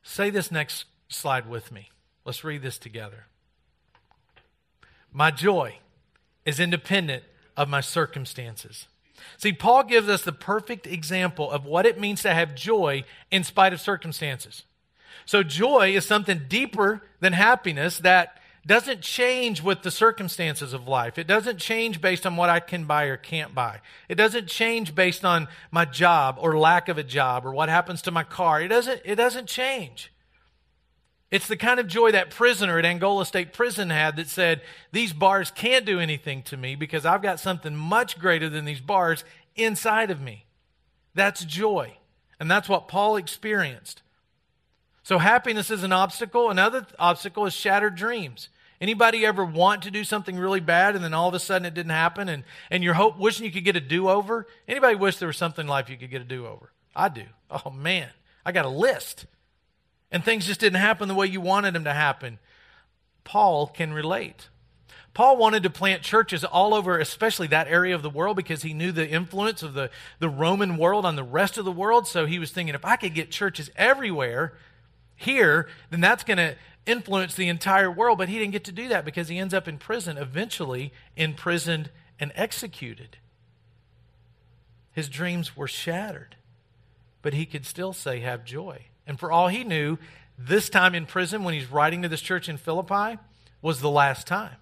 Say 0.01 0.31
this 0.31 0.51
next 0.51 0.85
slide 1.07 1.47
with 1.47 1.71
me. 1.71 1.91
Let's 2.25 2.43
read 2.43 2.63
this 2.63 2.79
together. 2.79 3.27
My 5.13 5.29
joy 5.29 5.77
is 6.45 6.59
independent 6.59 7.25
of 7.55 7.69
my 7.69 7.81
circumstances. 7.81 8.87
See, 9.37 9.53
Paul 9.53 9.83
gives 9.83 10.07
us 10.07 10.21
the 10.21 10.31
perfect 10.31 10.87
example 10.87 11.49
of 11.49 11.65
what 11.65 11.85
it 11.85 11.99
means 11.99 12.21
to 12.23 12.33
have 12.33 12.55
joy 12.55 13.03
in 13.31 13.43
spite 13.43 13.73
of 13.73 13.81
circumstances. 13.81 14.63
So, 15.25 15.43
joy 15.43 15.95
is 15.95 16.05
something 16.05 16.41
deeper 16.47 17.01
than 17.19 17.33
happiness 17.33 17.99
that 17.99 18.39
doesn't 18.65 19.01
change 19.01 19.63
with 19.63 19.81
the 19.81 19.91
circumstances 19.91 20.73
of 20.73 20.87
life. 20.87 21.17
It 21.17 21.27
doesn't 21.27 21.57
change 21.57 22.01
based 22.01 22.25
on 22.25 22.35
what 22.35 22.49
I 22.49 22.59
can 22.59 22.85
buy 22.85 23.05
or 23.05 23.17
can't 23.17 23.55
buy. 23.55 23.79
It 24.07 24.15
doesn't 24.15 24.47
change 24.47 24.93
based 24.93 25.23
on 25.23 25.47
my 25.71 25.85
job 25.85 26.37
or 26.39 26.57
lack 26.57 26.89
of 26.89 26.97
a 26.97 27.03
job 27.03 27.45
or 27.45 27.51
what 27.51 27.69
happens 27.69 28.01
to 28.03 28.11
my 28.11 28.23
car. 28.23 28.61
It 28.61 28.67
doesn't, 28.67 29.01
it 29.05 29.15
doesn't 29.15 29.47
change. 29.47 30.11
It's 31.31 31.47
the 31.47 31.57
kind 31.57 31.79
of 31.79 31.87
joy 31.87 32.11
that 32.11 32.31
prisoner 32.31 32.79
at 32.79 32.85
Angola 32.85 33.25
State 33.25 33.53
Prison 33.53 33.91
had 33.91 34.15
that 34.15 34.27
said, 34.27 34.61
These 34.91 35.13
bars 35.13 35.51
can't 35.51 35.85
do 35.85 35.99
anything 35.99 36.41
to 36.43 36.57
me 36.57 36.75
because 36.75 37.05
I've 37.05 37.21
got 37.21 37.39
something 37.39 37.75
much 37.75 38.17
greater 38.17 38.49
than 38.49 38.65
these 38.65 38.81
bars 38.81 39.23
inside 39.55 40.09
of 40.09 40.19
me. 40.19 40.45
That's 41.13 41.45
joy. 41.45 41.97
And 42.39 42.49
that's 42.49 42.69
what 42.69 42.87
Paul 42.87 43.15
experienced. 43.15 44.01
So 45.03 45.19
happiness 45.19 45.69
is 45.69 45.83
an 45.83 45.91
obstacle. 45.91 46.49
Another 46.49 46.85
obstacle 46.97 47.45
is 47.45 47.53
shattered 47.53 47.95
dreams. 47.95 48.49
Anybody 48.81 49.25
ever 49.25 49.43
want 49.43 49.83
to 49.83 49.91
do 49.91 50.03
something 50.03 50.37
really 50.37 50.61
bad 50.61 50.95
and 50.95 51.03
then 51.03 51.13
all 51.13 51.27
of 51.27 51.33
a 51.33 51.39
sudden 51.39 51.65
it 51.65 51.73
didn't 51.73 51.91
happen 51.91 52.29
and, 52.29 52.43
and 52.71 52.83
you're 52.83 52.93
hope, 52.93 53.19
wishing 53.19 53.45
you 53.45 53.51
could 53.51 53.65
get 53.65 53.75
a 53.75 53.81
do-over? 53.81 54.47
Anybody 54.67 54.95
wish 54.95 55.17
there 55.17 55.27
was 55.27 55.37
something 55.37 55.65
in 55.65 55.69
life 55.69 55.89
you 55.89 55.97
could 55.97 56.09
get 56.09 56.21
a 56.21 56.25
do-over? 56.25 56.71
I 56.95 57.09
do. 57.09 57.23
Oh 57.51 57.69
man, 57.69 58.09
I 58.45 58.51
got 58.51 58.65
a 58.65 58.69
list 58.69 59.25
and 60.11 60.23
things 60.23 60.45
just 60.45 60.59
didn't 60.59 60.79
happen 60.79 61.07
the 61.07 61.15
way 61.15 61.27
you 61.27 61.41
wanted 61.41 61.73
them 61.73 61.83
to 61.83 61.93
happen. 61.93 62.39
Paul 63.23 63.67
can 63.67 63.93
relate. 63.93 64.49
Paul 65.13 65.37
wanted 65.37 65.63
to 65.63 65.69
plant 65.69 66.01
churches 66.01 66.43
all 66.43 66.73
over, 66.73 66.97
especially 66.97 67.47
that 67.47 67.67
area 67.67 67.95
of 67.95 68.01
the 68.01 68.09
world, 68.09 68.37
because 68.37 68.61
he 68.61 68.73
knew 68.73 68.91
the 68.91 69.07
influence 69.07 69.63
of 69.63 69.73
the, 69.73 69.89
the 70.19 70.29
Roman 70.29 70.77
world 70.77 71.05
on 71.05 71.15
the 71.15 71.23
rest 71.23 71.57
of 71.57 71.65
the 71.65 71.71
world. 71.71 72.07
So 72.07 72.25
he 72.25 72.39
was 72.39 72.51
thinking, 72.51 72.75
if 72.75 72.85
I 72.85 72.95
could 72.95 73.13
get 73.13 73.31
churches 73.31 73.69
everywhere 73.75 74.53
here, 75.15 75.67
then 75.89 75.99
that's 75.99 76.23
going 76.23 76.37
to 76.37 76.55
influence 76.85 77.35
the 77.35 77.49
entire 77.49 77.91
world. 77.91 78.17
But 78.17 78.29
he 78.29 78.39
didn't 78.39 78.53
get 78.53 78.63
to 78.65 78.71
do 78.71 78.87
that 78.89 79.03
because 79.03 79.27
he 79.27 79.37
ends 79.37 79.53
up 79.53 79.67
in 79.67 79.77
prison, 79.77 80.17
eventually 80.17 80.93
imprisoned 81.17 81.89
and 82.19 82.31
executed. 82.35 83.17
His 84.91 85.09
dreams 85.09 85.55
were 85.55 85.67
shattered, 85.67 86.35
but 87.21 87.33
he 87.33 87.45
could 87.45 87.65
still 87.65 87.93
say, 87.93 88.19
have 88.19 88.45
joy. 88.45 88.85
And 89.09 89.19
for 89.19 89.31
all 89.31 89.47
he 89.47 89.63
knew, 89.63 89.97
this 90.37 90.69
time 90.69 90.93
in 90.93 91.07
prison, 91.07 91.43
when 91.43 91.55
he's 91.55 91.69
writing 91.69 92.03
to 92.03 92.07
this 92.07 92.21
church 92.21 92.47
in 92.47 92.57
Philippi, 92.57 93.19
was 93.59 93.81
the 93.81 93.89
last 93.89 94.27
time, 94.27 94.55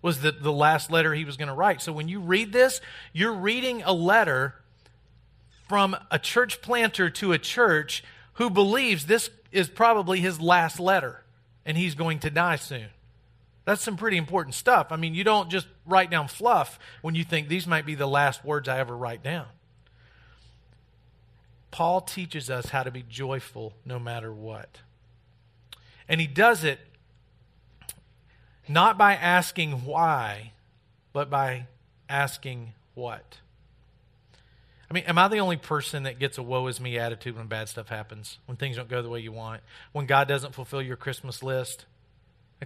was 0.00 0.22
the, 0.22 0.32
the 0.32 0.50
last 0.50 0.90
letter 0.90 1.12
he 1.12 1.26
was 1.26 1.36
going 1.36 1.48
to 1.48 1.54
write. 1.54 1.82
So 1.82 1.92
when 1.92 2.08
you 2.08 2.18
read 2.18 2.52
this, 2.54 2.80
you're 3.12 3.34
reading 3.34 3.82
a 3.82 3.92
letter 3.92 4.54
from 5.68 5.94
a 6.10 6.18
church 6.18 6.62
planter 6.62 7.10
to 7.10 7.32
a 7.32 7.38
church 7.38 8.02
who 8.34 8.48
believes 8.48 9.04
this 9.06 9.28
is 9.52 9.68
probably 9.68 10.20
his 10.20 10.40
last 10.40 10.80
letter 10.80 11.22
and 11.66 11.76
he's 11.76 11.94
going 11.94 12.18
to 12.20 12.30
die 12.30 12.56
soon. 12.56 12.88
That's 13.66 13.82
some 13.82 13.98
pretty 13.98 14.16
important 14.16 14.54
stuff. 14.54 14.88
I 14.90 14.96
mean, 14.96 15.14
you 15.14 15.22
don't 15.22 15.50
just 15.50 15.68
write 15.86 16.10
down 16.10 16.28
fluff 16.28 16.78
when 17.02 17.14
you 17.14 17.24
think 17.24 17.48
these 17.48 17.66
might 17.66 17.84
be 17.84 17.94
the 17.94 18.08
last 18.08 18.42
words 18.42 18.68
I 18.68 18.78
ever 18.80 18.96
write 18.96 19.22
down. 19.22 19.46
Paul 21.72 22.02
teaches 22.02 22.50
us 22.50 22.66
how 22.66 22.84
to 22.84 22.92
be 22.92 23.02
joyful 23.02 23.72
no 23.84 23.98
matter 23.98 24.32
what. 24.32 24.80
And 26.08 26.20
he 26.20 26.28
does 26.28 26.62
it 26.62 26.78
not 28.68 28.96
by 28.96 29.14
asking 29.14 29.84
why, 29.84 30.52
but 31.12 31.28
by 31.28 31.66
asking 32.08 32.74
what. 32.94 33.38
I 34.88 34.94
mean, 34.94 35.04
am 35.04 35.16
I 35.16 35.28
the 35.28 35.38
only 35.38 35.56
person 35.56 36.02
that 36.02 36.18
gets 36.18 36.36
a 36.36 36.42
woe 36.42 36.66
is 36.66 36.78
me 36.78 36.98
attitude 36.98 37.36
when 37.36 37.46
bad 37.46 37.68
stuff 37.68 37.88
happens, 37.88 38.38
when 38.44 38.56
things 38.56 38.76
don't 38.76 38.88
go 38.88 39.00
the 39.00 39.08
way 39.08 39.20
you 39.20 39.32
want, 39.32 39.62
when 39.92 40.04
God 40.04 40.28
doesn't 40.28 40.54
fulfill 40.54 40.82
your 40.82 40.96
Christmas 40.96 41.42
list? 41.42 41.86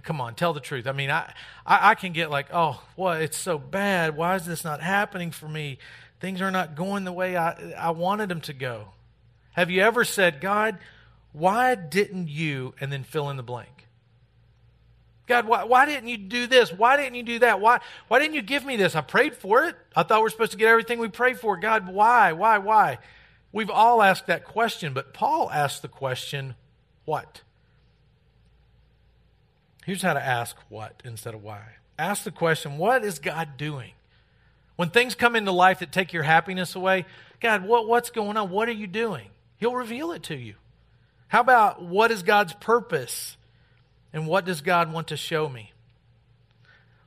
come 0.03 0.21
on, 0.21 0.35
tell 0.35 0.53
the 0.53 0.59
truth. 0.59 0.85
I 0.85 0.91
mean, 0.91 1.09
I, 1.09 1.33
I, 1.65 1.91
I 1.91 1.95
can 1.95 2.13
get 2.13 2.29
like, 2.29 2.47
oh, 2.53 2.83
well, 2.95 3.13
it's 3.13 3.37
so 3.37 3.57
bad. 3.57 4.15
Why 4.15 4.35
is 4.35 4.45
this 4.45 4.63
not 4.63 4.79
happening 4.79 5.31
for 5.31 5.47
me? 5.47 5.79
Things 6.19 6.39
are 6.39 6.51
not 6.51 6.75
going 6.75 7.03
the 7.03 7.11
way 7.11 7.35
I, 7.35 7.71
I 7.71 7.89
wanted 7.91 8.29
them 8.29 8.41
to 8.41 8.53
go. 8.53 8.89
Have 9.57 9.71
you 9.71 9.81
ever 9.81 10.05
said, 10.05 10.39
God, 10.39 10.77
why 11.33 11.73
didn't 11.73 12.29
you, 12.29 12.75
and 12.79 12.91
then 12.91 13.03
fill 13.03 13.31
in 13.31 13.37
the 13.37 13.43
blank? 13.43 13.87
God, 15.25 15.47
why, 15.47 15.63
why 15.63 15.87
didn't 15.87 16.09
you 16.09 16.17
do 16.17 16.45
this? 16.45 16.71
Why 16.71 16.95
didn't 16.95 17.15
you 17.15 17.23
do 17.23 17.39
that? 17.39 17.59
Why, 17.59 17.79
why 18.07 18.19
didn't 18.19 18.35
you 18.35 18.43
give 18.43 18.63
me 18.63 18.77
this? 18.77 18.95
I 18.95 19.01
prayed 19.01 19.35
for 19.35 19.65
it. 19.65 19.75
I 19.95 20.03
thought 20.03 20.19
we 20.19 20.23
we're 20.25 20.29
supposed 20.29 20.51
to 20.51 20.57
get 20.59 20.69
everything 20.69 20.99
we 20.99 21.09
prayed 21.09 21.39
for. 21.39 21.57
God, 21.57 21.89
why, 21.89 22.33
why, 22.33 22.59
why? 22.59 22.99
We've 23.51 23.71
all 23.71 24.03
asked 24.03 24.27
that 24.27 24.45
question, 24.45 24.93
but 24.93 25.11
Paul 25.11 25.49
asked 25.51 25.81
the 25.81 25.87
question, 25.87 26.53
what? 27.05 27.41
Here's 29.85 30.03
how 30.03 30.13
to 30.13 30.23
ask 30.23 30.55
what 30.69 31.01
instead 31.03 31.33
of 31.33 31.41
why. 31.41 31.61
Ask 31.97 32.23
the 32.23 32.31
question, 32.31 32.77
what 32.77 33.03
is 33.03 33.17
God 33.17 33.57
doing? 33.57 33.91
When 34.75 34.91
things 34.91 35.15
come 35.15 35.35
into 35.35 35.51
life 35.51 35.79
that 35.79 35.91
take 35.91 36.13
your 36.13 36.23
happiness 36.23 36.75
away, 36.75 37.05
God, 37.41 37.65
what, 37.65 37.87
what's 37.87 38.11
going 38.11 38.37
on? 38.37 38.51
What 38.51 38.69
are 38.69 38.73
you 38.73 38.85
doing? 38.85 39.29
He'll 39.57 39.75
reveal 39.75 40.11
it 40.11 40.23
to 40.23 40.35
you. 40.35 40.55
How 41.27 41.41
about 41.41 41.81
what 41.81 42.11
is 42.11 42.23
God's 42.23 42.53
purpose 42.53 43.37
and 44.13 44.27
what 44.27 44.45
does 44.45 44.61
God 44.61 44.93
want 44.93 45.07
to 45.07 45.17
show 45.17 45.49
me? 45.49 45.73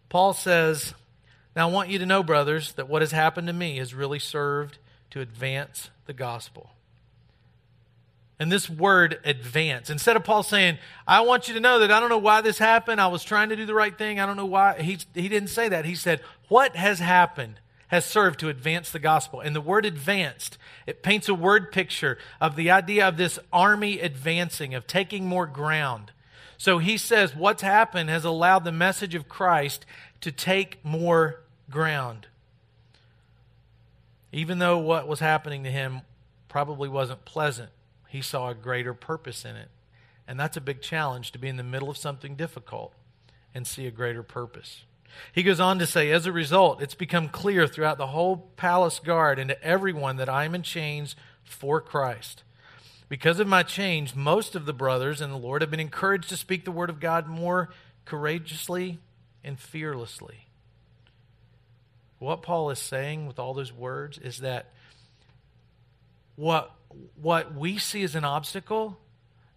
Paul 0.09 0.35
says, 0.35 0.95
Now 1.57 1.69
I 1.69 1.73
want 1.73 1.89
you 1.89 1.99
to 1.99 2.07
know, 2.07 2.23
brothers, 2.23 2.73
that 2.73 2.89
what 2.89 3.03
has 3.03 3.13
happened 3.13 3.47
to 3.47 3.53
me 3.53 3.79
has 3.79 3.95
really 3.95 4.19
served 4.19 4.79
to 5.11 5.21
advance 5.21 5.91
the 6.07 6.13
gospel. 6.13 6.71
And 8.39 8.51
this 8.51 8.71
word 8.71 9.21
advance, 9.25 9.91
instead 9.91 10.17
of 10.17 10.25
Paul 10.25 10.43
saying, 10.43 10.79
I 11.07 11.21
want 11.21 11.47
you 11.47 11.55
to 11.55 11.61
know 11.61 11.79
that 11.81 11.93
I 11.93 12.01
don't 12.01 12.09
know 12.09 12.19
why 12.19 12.41
this 12.41 12.59
happened, 12.59 13.01
I 13.01 13.09
was 13.09 13.23
trying 13.23 13.51
to 13.51 13.57
do 13.57 13.67
the 13.67 13.75
right 13.75 13.97
thing, 13.97 14.19
I 14.19 14.27
don't 14.27 14.37
know 14.37 14.47
why, 14.47 14.81
he, 14.81 14.99
he 15.15 15.29
didn't 15.29 15.51
say 15.51 15.69
that. 15.69 15.85
He 15.85 15.95
said, 15.95 16.21
What 16.49 16.75
has 16.75 16.99
happened 16.99 17.61
has 17.91 18.05
served 18.05 18.39
to 18.39 18.49
advance 18.49 18.91
the 18.91 19.01
gospel. 19.01 19.41
And 19.41 19.55
the 19.55 19.61
word 19.61 19.85
advanced, 19.85 20.59
it 20.87 21.03
paints 21.03 21.29
a 21.29 21.35
word 21.35 21.73
picture 21.73 22.19
of 22.41 22.55
the 22.55 22.71
idea 22.71 23.07
of 23.07 23.17
this 23.17 23.39
army 23.53 23.99
advancing, 23.99 24.75
of 24.75 24.87
taking 24.87 25.27
more 25.27 25.47
ground. 25.47 26.13
So 26.57 26.79
he 26.79 26.97
says 26.97 27.35
what's 27.35 27.63
happened 27.63 28.09
has 28.09 28.25
allowed 28.25 28.63
the 28.65 28.71
message 28.71 29.17
of 29.17 29.29
Christ 29.29 29.87
to 30.21 30.31
take 30.31 30.85
more 30.85 31.41
ground. 31.69 32.29
Even 34.31 34.61
though 34.61 34.79
what 34.79 35.09
was 35.09 35.19
happening 35.19 35.65
to 35.65 35.71
him 35.71 36.03
probably 36.49 36.89
wasn't 36.89 37.25
pleasant, 37.25 37.71
he 38.07 38.23
saw 38.23 38.51
a 38.51 38.55
greater 38.55 38.95
purpose 38.95 39.45
in 39.45 39.57
it. 39.57 39.69
And 40.29 40.39
that's 40.39 40.57
a 40.57 40.61
big 40.61 40.81
challenge 40.81 41.33
to 41.33 41.41
be 41.41 41.49
in 41.49 41.57
the 41.57 41.65
middle 41.65 41.91
of 41.91 41.97
something 41.97 42.37
difficult 42.37 42.93
and 43.53 43.67
see 43.67 43.89
a 43.89 43.91
greater 43.91 44.23
purpose. 44.23 44.85
He 45.33 45.43
goes 45.43 45.61
on 45.61 45.79
to 45.79 45.87
say, 45.87 46.11
as 46.11 46.27
a 46.27 46.33
result, 46.33 46.83
it's 46.83 46.95
become 46.95 47.29
clear 47.29 47.67
throughout 47.67 47.99
the 47.99 48.09
whole 48.09 48.51
palace 48.57 48.99
guard 48.99 49.39
and 49.39 49.49
to 49.49 49.63
everyone 49.63 50.17
that 50.17 50.29
I 50.29 50.45
am 50.45 50.55
in 50.55 50.63
chains 50.63 51.17
for 51.45 51.81
Christ. 51.81 52.43
Because 53.09 53.41
of 53.41 53.49
my 53.49 53.63
change, 53.63 54.15
most 54.15 54.55
of 54.55 54.67
the 54.67 54.73
brothers 54.73 55.21
in 55.21 55.31
the 55.31 55.37
Lord 55.37 55.63
have 55.63 55.71
been 55.71 55.81
encouraged 55.81 56.29
to 56.29 56.37
speak 56.37 56.65
the 56.65 56.71
word 56.71 56.91
of 56.91 57.01
God 57.01 57.27
more 57.27 57.71
courageously 58.05 59.01
and 59.43 59.59
fearlessly. 59.59 60.47
What 62.21 62.43
Paul 62.43 62.71
is 62.71 62.79
saying 62.79 63.27
with 63.27 63.39
all 63.39 63.55
those 63.55 63.73
words 63.73 64.19
is 64.19 64.39
that 64.39 64.67
what, 66.37 66.71
what 67.21 67.55
we 67.55 67.79
see 67.79 68.03
as 68.03 68.15
an 68.15 68.25
obstacle, 68.25 68.99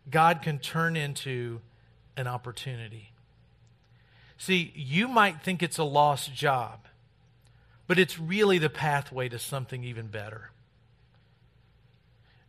God 0.09 0.41
can 0.41 0.59
turn 0.59 0.95
into 0.95 1.61
an 2.17 2.27
opportunity. 2.27 3.12
See, 4.37 4.71
you 4.75 5.07
might 5.07 5.41
think 5.41 5.63
it's 5.63 5.77
a 5.77 5.83
lost 5.83 6.33
job, 6.33 6.79
but 7.87 7.99
it's 7.99 8.19
really 8.19 8.57
the 8.57 8.69
pathway 8.69 9.29
to 9.29 9.39
something 9.39 9.83
even 9.83 10.07
better. 10.07 10.51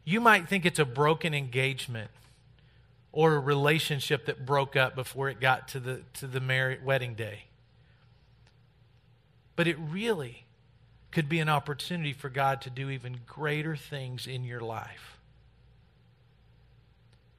You 0.04 0.20
might 0.20 0.48
think 0.48 0.66
it's 0.66 0.78
a 0.78 0.84
broken 0.84 1.34
engagement 1.34 2.10
or 3.12 3.34
a 3.34 3.38
relationship 3.38 4.26
that 4.26 4.44
broke 4.44 4.76
up 4.76 4.94
before 4.94 5.28
it 5.28 5.40
got 5.40 5.68
to 5.68 5.80
the, 5.80 6.02
to 6.14 6.26
the 6.26 6.78
wedding 6.82 7.14
day. 7.14 7.44
But 9.56 9.68
it 9.68 9.76
really 9.78 10.44
could 11.12 11.28
be 11.28 11.38
an 11.38 11.48
opportunity 11.48 12.12
for 12.12 12.28
God 12.28 12.60
to 12.62 12.70
do 12.70 12.90
even 12.90 13.20
greater 13.24 13.76
things 13.76 14.26
in 14.26 14.44
your 14.44 14.60
life. 14.60 15.16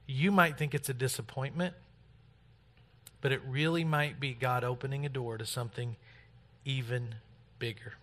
You 0.06 0.32
might 0.32 0.56
think 0.56 0.74
it's 0.74 0.88
a 0.88 0.94
disappointment, 0.94 1.74
but 3.20 3.32
it 3.32 3.40
really 3.46 3.84
might 3.84 4.20
be 4.20 4.34
God 4.34 4.64
opening 4.64 5.06
a 5.06 5.08
door 5.08 5.38
to 5.38 5.46
something 5.46 5.96
even 6.64 7.14
bigger. 7.58 7.94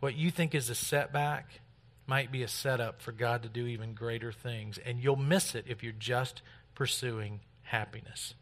What 0.00 0.14
you 0.14 0.30
think 0.30 0.54
is 0.54 0.70
a 0.70 0.74
setback 0.74 1.60
might 2.06 2.30
be 2.30 2.42
a 2.42 2.48
setup 2.48 3.02
for 3.02 3.12
God 3.12 3.42
to 3.42 3.48
do 3.48 3.66
even 3.66 3.94
greater 3.94 4.32
things, 4.32 4.78
and 4.78 5.02
you'll 5.02 5.16
miss 5.16 5.54
it 5.54 5.64
if 5.68 5.82
you're 5.82 5.92
just 5.92 6.42
pursuing 6.74 7.40
happiness. 7.62 8.34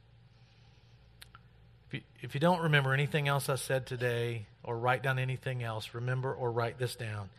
If 2.21 2.35
you, 2.35 2.41
don't 2.41 2.63
remember 2.63 2.93
anything 2.93 3.29
else 3.29 3.49
I 3.49 3.55
said 3.55 3.87
today, 3.87 4.47
or 4.65 4.77
write 4.77 5.03
down 5.03 5.19
anything 5.19 5.63
else, 5.63 5.95
remember 5.95 6.35
or 6.35 6.51
write 6.51 6.79
this 6.79 6.97
down. 6.97 7.31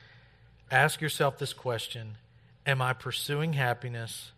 Ask 0.72 1.02
yourself 1.02 1.38
this 1.38 1.54
question 1.54 2.18
Am 2.66 2.82
I 2.82 2.94
pursuing 2.94 3.54
happiness 3.54 4.32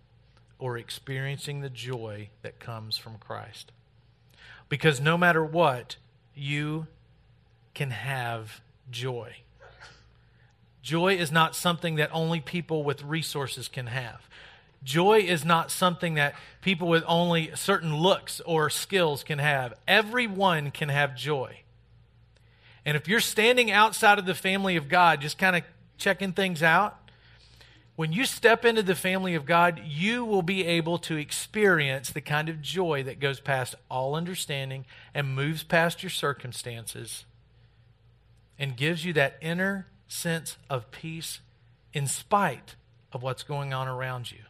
or 0.60 0.78
experiencing 0.78 1.62
the 1.62 1.70
joy 1.70 2.30
that 2.42 2.60
comes 2.60 2.98
from 2.98 3.18
Christ? 3.18 3.72
Because 4.70 5.00
no 5.00 5.18
matter 5.18 5.44
what, 5.44 5.96
you 6.36 6.88
can 7.74 7.92
have 7.92 8.62
joy. 8.92 9.38
Joy 10.82 11.16
is 11.16 11.32
not 11.32 11.56
something 11.56 11.96
that 11.96 12.10
only 12.14 12.40
people 12.40 12.84
with 12.84 13.04
resources 13.04 13.68
can 13.68 13.88
have. 13.88 14.22
Joy 14.84 15.20
is 15.20 15.44
not 15.44 15.72
something 15.72 16.14
that 16.14 16.36
people 16.62 16.88
with 16.88 17.04
only 17.08 17.52
certain 17.56 17.98
looks 17.98 18.40
or 18.46 18.70
skills 18.70 19.24
can 19.24 19.40
have. 19.40 19.74
Everyone 19.88 20.72
can 20.72 20.90
have 20.90 21.16
joy. 21.16 21.62
And 22.86 22.96
if 22.96 23.08
you're 23.08 23.20
standing 23.20 23.70
outside 23.70 24.18
of 24.18 24.26
the 24.26 24.34
family 24.34 24.78
of 24.78 24.88
God, 24.88 25.20
just 25.20 25.38
kind 25.38 25.58
of 25.58 25.64
checking 25.98 26.32
things 26.32 26.64
out, 26.64 26.98
when 27.98 28.14
you 28.14 28.26
step 28.26 28.64
into 28.64 28.84
the 28.84 28.94
family 28.94 29.34
of 29.34 29.48
God, 29.48 29.82
you 29.84 30.24
will 30.24 30.44
be 30.44 30.64
able 30.64 31.00
to 31.00 31.18
experience 31.18 32.12
the 32.12 32.22
kind 32.22 32.48
of 32.48 32.62
joy 32.62 33.02
that 33.02 33.20
goes 33.20 33.40
past 33.40 33.74
all 33.90 34.14
understanding 34.14 34.86
and 35.16 35.34
moves 35.34 35.64
past 35.64 36.04
your 36.04 36.12
circumstances 36.12 37.26
and 38.60 38.78
gives 38.78 39.04
you 39.04 39.14
that 39.14 39.40
inner 39.42 39.88
sense 40.08 40.58
of 40.70 40.92
peace 40.92 41.40
in 41.92 42.06
spite 42.06 42.76
of 43.12 43.24
what's 43.24 43.42
going 43.42 43.74
on 43.74 43.88
around 43.88 44.32
you. 44.32 44.44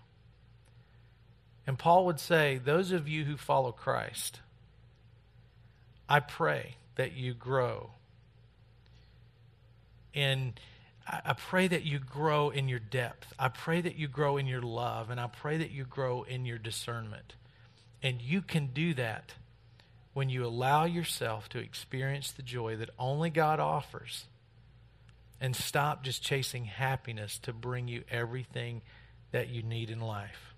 And 1.66 1.80
Paul 1.80 2.06
would 2.06 2.20
say, 2.20 2.60
Those 2.62 2.92
of 2.92 3.08
you 3.08 3.24
who 3.24 3.38
follow 3.38 3.72
Christ, 3.72 4.42
I 6.10 6.20
pray 6.20 6.76
that 6.96 7.14
you 7.14 7.34
grow. 7.34 7.92
And 10.14 10.60
I 11.10 11.34
pray 11.34 11.68
that 11.70 11.84
you 11.84 12.00
grow 12.00 12.50
in 12.50 12.68
your 12.68 12.80
depth. 12.80 13.34
I 13.40 13.48
pray 13.48 13.80
that 13.82 13.96
you 13.96 14.08
grow 14.08 14.38
in 14.38 14.46
your 14.46 14.62
love. 14.62 15.10
And 15.10 15.20
I 15.20 15.28
pray 15.28 15.58
that 15.58 15.72
you 15.72 15.86
grow 15.86 16.24
in 16.24 16.46
your 16.46 16.58
discernment. 16.58 17.36
And 18.04 18.22
you 18.22 18.42
can 18.42 18.68
do 18.68 18.94
that 18.96 19.34
when 20.14 20.30
you 20.30 20.46
allow 20.46 20.86
yourself 20.86 21.48
to 21.50 21.60
experience 21.60 22.32
the 22.32 22.42
joy 22.42 22.76
that 22.76 22.90
only 23.00 23.30
God 23.30 23.60
offers 23.60 24.26
and 25.40 25.56
stop 25.56 26.04
just 26.04 26.24
chasing 26.24 26.66
happiness 26.66 27.38
to 27.40 27.54
bring 27.54 27.88
you 27.88 28.04
everything 28.10 28.82
that 29.32 29.50
you 29.50 29.62
need 29.62 29.90
in 29.90 30.00
life. 30.00 30.56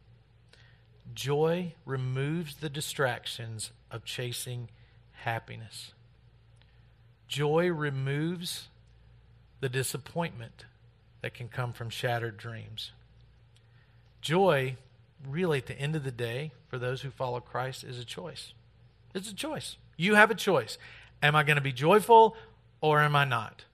Joy 1.14 1.74
removes 1.86 2.56
the 2.56 2.70
distractions 2.70 3.72
of 3.92 4.06
chasing 4.06 4.70
happiness. 5.12 5.94
Joy 7.28 7.68
removes 7.68 8.70
the 9.60 9.70
disappointment 9.70 10.66
that 11.22 11.34
can 11.34 11.48
come 11.48 11.74
from 11.74 11.90
shattered 11.90 12.38
dreams. 12.38 12.92
Joy, 14.22 14.76
really, 15.28 15.60
at 15.60 15.68
the 15.68 15.80
end 15.80 15.96
of 15.96 16.04
the 16.04 16.12
day, 16.12 16.52
for 16.68 16.78
those 16.78 17.02
who 17.02 17.10
follow 17.10 17.40
Christ, 17.40 17.84
is 17.84 18.00
a 18.00 18.06
choice. 18.06 18.54
It's 19.14 19.30
a 19.30 19.36
choice. 19.36 19.78
You 19.98 20.16
have 20.16 20.32
a 20.32 20.36
choice. 20.36 20.78
Am 21.22 21.36
I 21.36 21.44
going 21.44 21.58
to 21.58 21.62
be 21.62 21.74
joyful 21.74 22.36
or 22.82 23.02
am 23.02 23.16
I 23.16 23.26
not? 23.26 23.66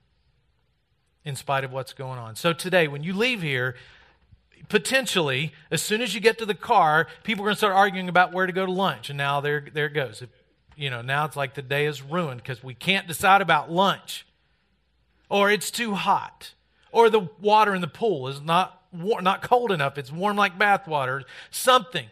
in 1.26 1.36
spite 1.36 1.64
of 1.64 1.74
what's 1.74 1.92
going 1.92 2.20
on. 2.20 2.36
So 2.36 2.54
today, 2.54 2.88
when 2.88 3.04
you 3.04 3.14
leave 3.14 3.42
here, 3.42 3.76
potentially, 4.70 5.52
as 5.72 5.82
soon 5.82 6.02
as 6.02 6.14
you 6.14 6.22
get 6.22 6.38
to 6.38 6.46
the 6.46 6.54
car, 6.54 7.08
people 7.24 7.44
are 7.44 7.48
going 7.48 7.56
to 7.56 7.58
start 7.58 7.76
arguing 7.76 8.08
about 8.08 8.32
where 8.32 8.46
to 8.46 8.54
go 8.54 8.66
to 8.66 8.72
lunch. 8.72 9.10
And 9.10 9.18
now 9.18 9.42
there, 9.42 9.66
there 9.74 9.88
it 9.88 9.94
goes. 9.94 10.22
If, 10.22 10.30
you 10.76 10.92
know, 10.92 11.02
now 11.02 11.26
it's 11.26 11.36
like 11.36 11.56
the 11.56 11.64
day 11.64 11.88
is 11.88 12.04
ruined 12.04 12.42
because 12.44 12.64
we 12.64 12.76
can't 12.76 13.08
decide 13.08 13.42
about 13.42 13.72
lunch. 13.72 14.26
Or 15.30 15.52
it's 15.52 15.72
too 15.72 15.94
hot. 15.94 16.54
Or 16.92 17.10
the 17.10 17.28
water 17.40 17.76
in 17.76 17.82
the 17.82 17.88
pool 17.88 18.28
is 18.28 18.42
not, 18.42 18.82
not 18.94 19.42
cold 19.42 19.72
enough. 19.72 19.98
It's 19.98 20.12
warm 20.12 20.38
like 20.38 20.58
bathwater. 20.58 21.24
Something. 21.52 22.08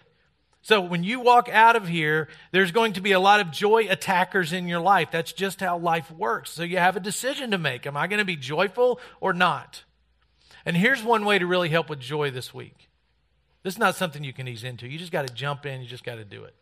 So 0.61 0.79
when 0.79 1.03
you 1.03 1.19
walk 1.19 1.49
out 1.49 1.75
of 1.75 1.89
here, 1.89 2.29
there's 2.51 2.71
going 2.71 2.93
to 2.93 3.01
be 3.01 3.11
a 3.11 3.19
lot 3.19 3.41
of 3.41 3.51
joy 3.51 3.87
attackers 3.89 4.53
in 4.53 4.67
your 4.67 4.79
life. 4.79 5.09
That's 5.11 5.33
just 5.33 5.59
how 5.59 5.77
life 5.77 6.09
works. 6.09 6.51
So 6.51 6.63
you 6.63 6.77
have 6.77 6.95
a 6.95 7.01
decision 7.01 7.51
to 7.51 7.57
make. 7.57 7.85
Am 7.85 7.97
I 7.97 8.07
going 8.07 8.19
to 8.19 8.25
be 8.25 8.37
joyful 8.37 8.99
or 9.19 9.33
not? 9.33 9.83
And 10.65 10.77
here's 10.77 11.03
one 11.03 11.25
way 11.25 11.37
to 11.37 11.45
really 11.45 11.67
help 11.67 11.89
with 11.89 11.99
joy 11.99 12.31
this 12.31 12.53
week. 12.53 12.89
This 13.63 13.73
is 13.73 13.79
not 13.79 13.95
something 13.95 14.23
you 14.23 14.31
can 14.31 14.47
ease 14.47 14.63
into. 14.63 14.87
You 14.87 14.97
just 14.97 15.11
got 15.11 15.27
to 15.27 15.33
jump 15.33 15.65
in, 15.65 15.81
you 15.81 15.87
just 15.87 16.05
got 16.05 16.15
to 16.15 16.25
do 16.25 16.45
it. 16.45 16.55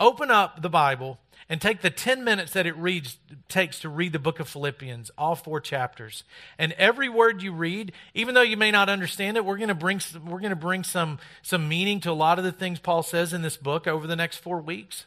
Open 0.00 0.30
up 0.30 0.62
the 0.62 0.70
Bible 0.70 1.18
and 1.50 1.60
take 1.60 1.82
the 1.82 1.90
10 1.90 2.24
minutes 2.24 2.52
that 2.52 2.64
it 2.64 2.76
reads 2.76 3.18
takes 3.48 3.80
to 3.80 3.88
read 3.88 4.12
the 4.12 4.18
book 4.18 4.40
of 4.40 4.48
Philippians, 4.48 5.10
all 5.18 5.34
four 5.34 5.60
chapters. 5.60 6.24
And 6.58 6.72
every 6.72 7.08
word 7.08 7.42
you 7.42 7.52
read, 7.52 7.92
even 8.14 8.34
though 8.34 8.40
you 8.40 8.56
may 8.56 8.70
not 8.70 8.88
understand 8.88 9.36
it, 9.36 9.44
we're 9.44 9.58
going 9.58 9.68
to 9.68 9.74
bring 9.74 10.00
we're 10.24 10.40
going 10.40 10.50
to 10.50 10.56
bring 10.56 10.84
some 10.84 11.18
some 11.42 11.68
meaning 11.68 12.00
to 12.00 12.10
a 12.10 12.12
lot 12.12 12.38
of 12.38 12.44
the 12.44 12.52
things 12.52 12.78
Paul 12.78 13.02
says 13.02 13.34
in 13.34 13.42
this 13.42 13.56
book 13.56 13.86
over 13.86 14.06
the 14.06 14.16
next 14.16 14.38
4 14.38 14.60
weeks. 14.60 15.06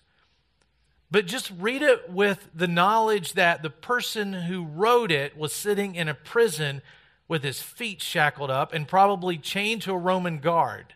But 1.10 1.28
just 1.28 1.52
read 1.60 1.82
it 1.82 2.10
with 2.10 2.50
the 2.54 2.68
knowledge 2.68 3.34
that 3.34 3.62
the 3.62 3.70
person 3.70 4.34
who 4.34 4.66
wrote 4.66 5.12
it 5.12 5.38
was 5.38 5.54
sitting 5.54 5.96
in 5.96 6.10
a 6.10 6.14
prison 6.14 6.82
with 7.28 7.44
his 7.44 7.62
feet 7.62 8.02
shackled 8.02 8.52
up 8.52 8.74
and 8.74 8.88
probably 8.88 9.38
chained 9.38 9.84
to 9.84 9.94
a 9.94 9.98
Roman 9.98 10.40
guard. 10.40 10.94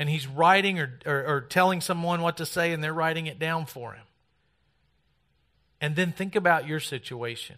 And 0.00 0.08
he's 0.08 0.26
writing 0.26 0.78
or, 0.78 0.98
or, 1.04 1.26
or 1.26 1.40
telling 1.42 1.82
someone 1.82 2.22
what 2.22 2.38
to 2.38 2.46
say, 2.46 2.72
and 2.72 2.82
they're 2.82 2.94
writing 2.94 3.26
it 3.26 3.38
down 3.38 3.66
for 3.66 3.92
him. 3.92 4.06
And 5.78 5.94
then 5.94 6.10
think 6.10 6.34
about 6.34 6.66
your 6.66 6.80
situation. 6.80 7.56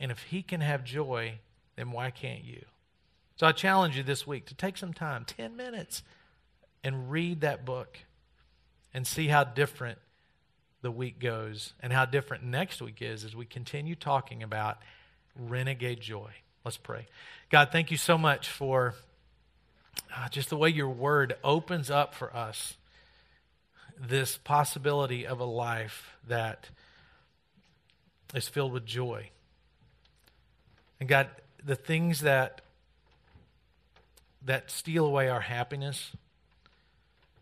And 0.00 0.10
if 0.10 0.22
he 0.22 0.40
can 0.40 0.62
have 0.62 0.84
joy, 0.84 1.34
then 1.76 1.92
why 1.92 2.10
can't 2.10 2.44
you? 2.44 2.64
So 3.36 3.46
I 3.46 3.52
challenge 3.52 3.94
you 3.98 4.02
this 4.02 4.26
week 4.26 4.46
to 4.46 4.54
take 4.54 4.78
some 4.78 4.94
time, 4.94 5.26
10 5.26 5.54
minutes, 5.54 6.02
and 6.82 7.10
read 7.10 7.42
that 7.42 7.66
book 7.66 7.98
and 8.94 9.06
see 9.06 9.28
how 9.28 9.44
different 9.44 9.98
the 10.80 10.90
week 10.90 11.20
goes 11.20 11.74
and 11.80 11.92
how 11.92 12.06
different 12.06 12.42
next 12.42 12.80
week 12.80 13.02
is 13.02 13.22
as 13.22 13.36
we 13.36 13.44
continue 13.44 13.94
talking 13.94 14.42
about 14.42 14.78
renegade 15.36 16.00
joy. 16.00 16.30
Let's 16.64 16.78
pray. 16.78 17.06
God, 17.50 17.68
thank 17.70 17.90
you 17.90 17.98
so 17.98 18.16
much 18.16 18.48
for 18.48 18.94
uh, 20.14 20.28
just 20.28 20.50
the 20.50 20.56
way 20.56 20.68
your 20.68 20.88
word 20.88 21.36
opens 21.44 21.90
up 21.90 22.14
for 22.14 22.34
us 22.34 22.74
this 24.00 24.38
possibility 24.38 25.26
of 25.26 25.40
a 25.40 25.44
life 25.44 26.16
that 26.26 26.68
is 28.34 28.48
filled 28.48 28.72
with 28.72 28.84
joy. 28.84 29.30
And 31.00 31.08
God, 31.08 31.28
the 31.64 31.76
things 31.76 32.20
that 32.20 32.60
that 34.44 34.70
steal 34.70 35.04
away 35.04 35.28
our 35.28 35.40
happiness 35.40 36.12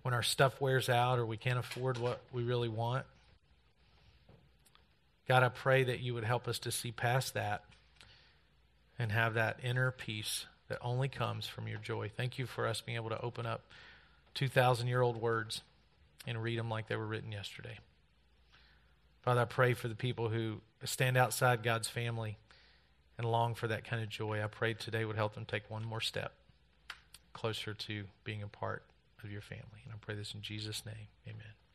when 0.02 0.14
our 0.14 0.22
stuff 0.22 0.60
wears 0.60 0.88
out 0.88 1.18
or 1.18 1.26
we 1.26 1.36
can't 1.36 1.58
afford 1.58 1.98
what 1.98 2.20
we 2.32 2.42
really 2.42 2.68
want. 2.68 3.04
God, 5.28 5.42
I 5.42 5.48
pray 5.48 5.84
that 5.84 6.00
you 6.00 6.14
would 6.14 6.24
help 6.24 6.48
us 6.48 6.58
to 6.60 6.70
see 6.70 6.92
past 6.92 7.34
that 7.34 7.64
and 8.98 9.12
have 9.12 9.34
that 9.34 9.58
inner 9.62 9.90
peace 9.90 10.46
that 10.68 10.78
only 10.80 11.08
comes 11.08 11.46
from 11.46 11.68
your 11.68 11.78
joy. 11.78 12.10
Thank 12.14 12.38
you 12.38 12.46
for 12.46 12.66
us 12.66 12.80
being 12.80 12.96
able 12.96 13.10
to 13.10 13.20
open 13.20 13.46
up 13.46 13.62
2,000 14.34 14.86
year 14.88 15.00
old 15.00 15.16
words 15.16 15.62
and 16.26 16.42
read 16.42 16.58
them 16.58 16.68
like 16.68 16.88
they 16.88 16.96
were 16.96 17.06
written 17.06 17.32
yesterday. 17.32 17.78
Father, 19.22 19.42
I 19.42 19.44
pray 19.44 19.74
for 19.74 19.88
the 19.88 19.94
people 19.94 20.28
who 20.28 20.60
stand 20.84 21.16
outside 21.16 21.62
God's 21.62 21.88
family 21.88 22.38
and 23.18 23.26
long 23.26 23.54
for 23.54 23.66
that 23.68 23.84
kind 23.84 24.02
of 24.02 24.08
joy. 24.08 24.42
I 24.42 24.46
pray 24.46 24.74
today 24.74 25.04
would 25.04 25.16
help 25.16 25.34
them 25.34 25.44
take 25.44 25.70
one 25.70 25.84
more 25.84 26.00
step 26.00 26.32
closer 27.32 27.74
to 27.74 28.04
being 28.24 28.42
a 28.42 28.48
part 28.48 28.82
of 29.22 29.30
your 29.30 29.40
family. 29.40 29.82
And 29.84 29.92
I 29.92 29.96
pray 30.00 30.14
this 30.14 30.34
in 30.34 30.42
Jesus' 30.42 30.84
name. 30.86 31.08
Amen. 31.26 31.65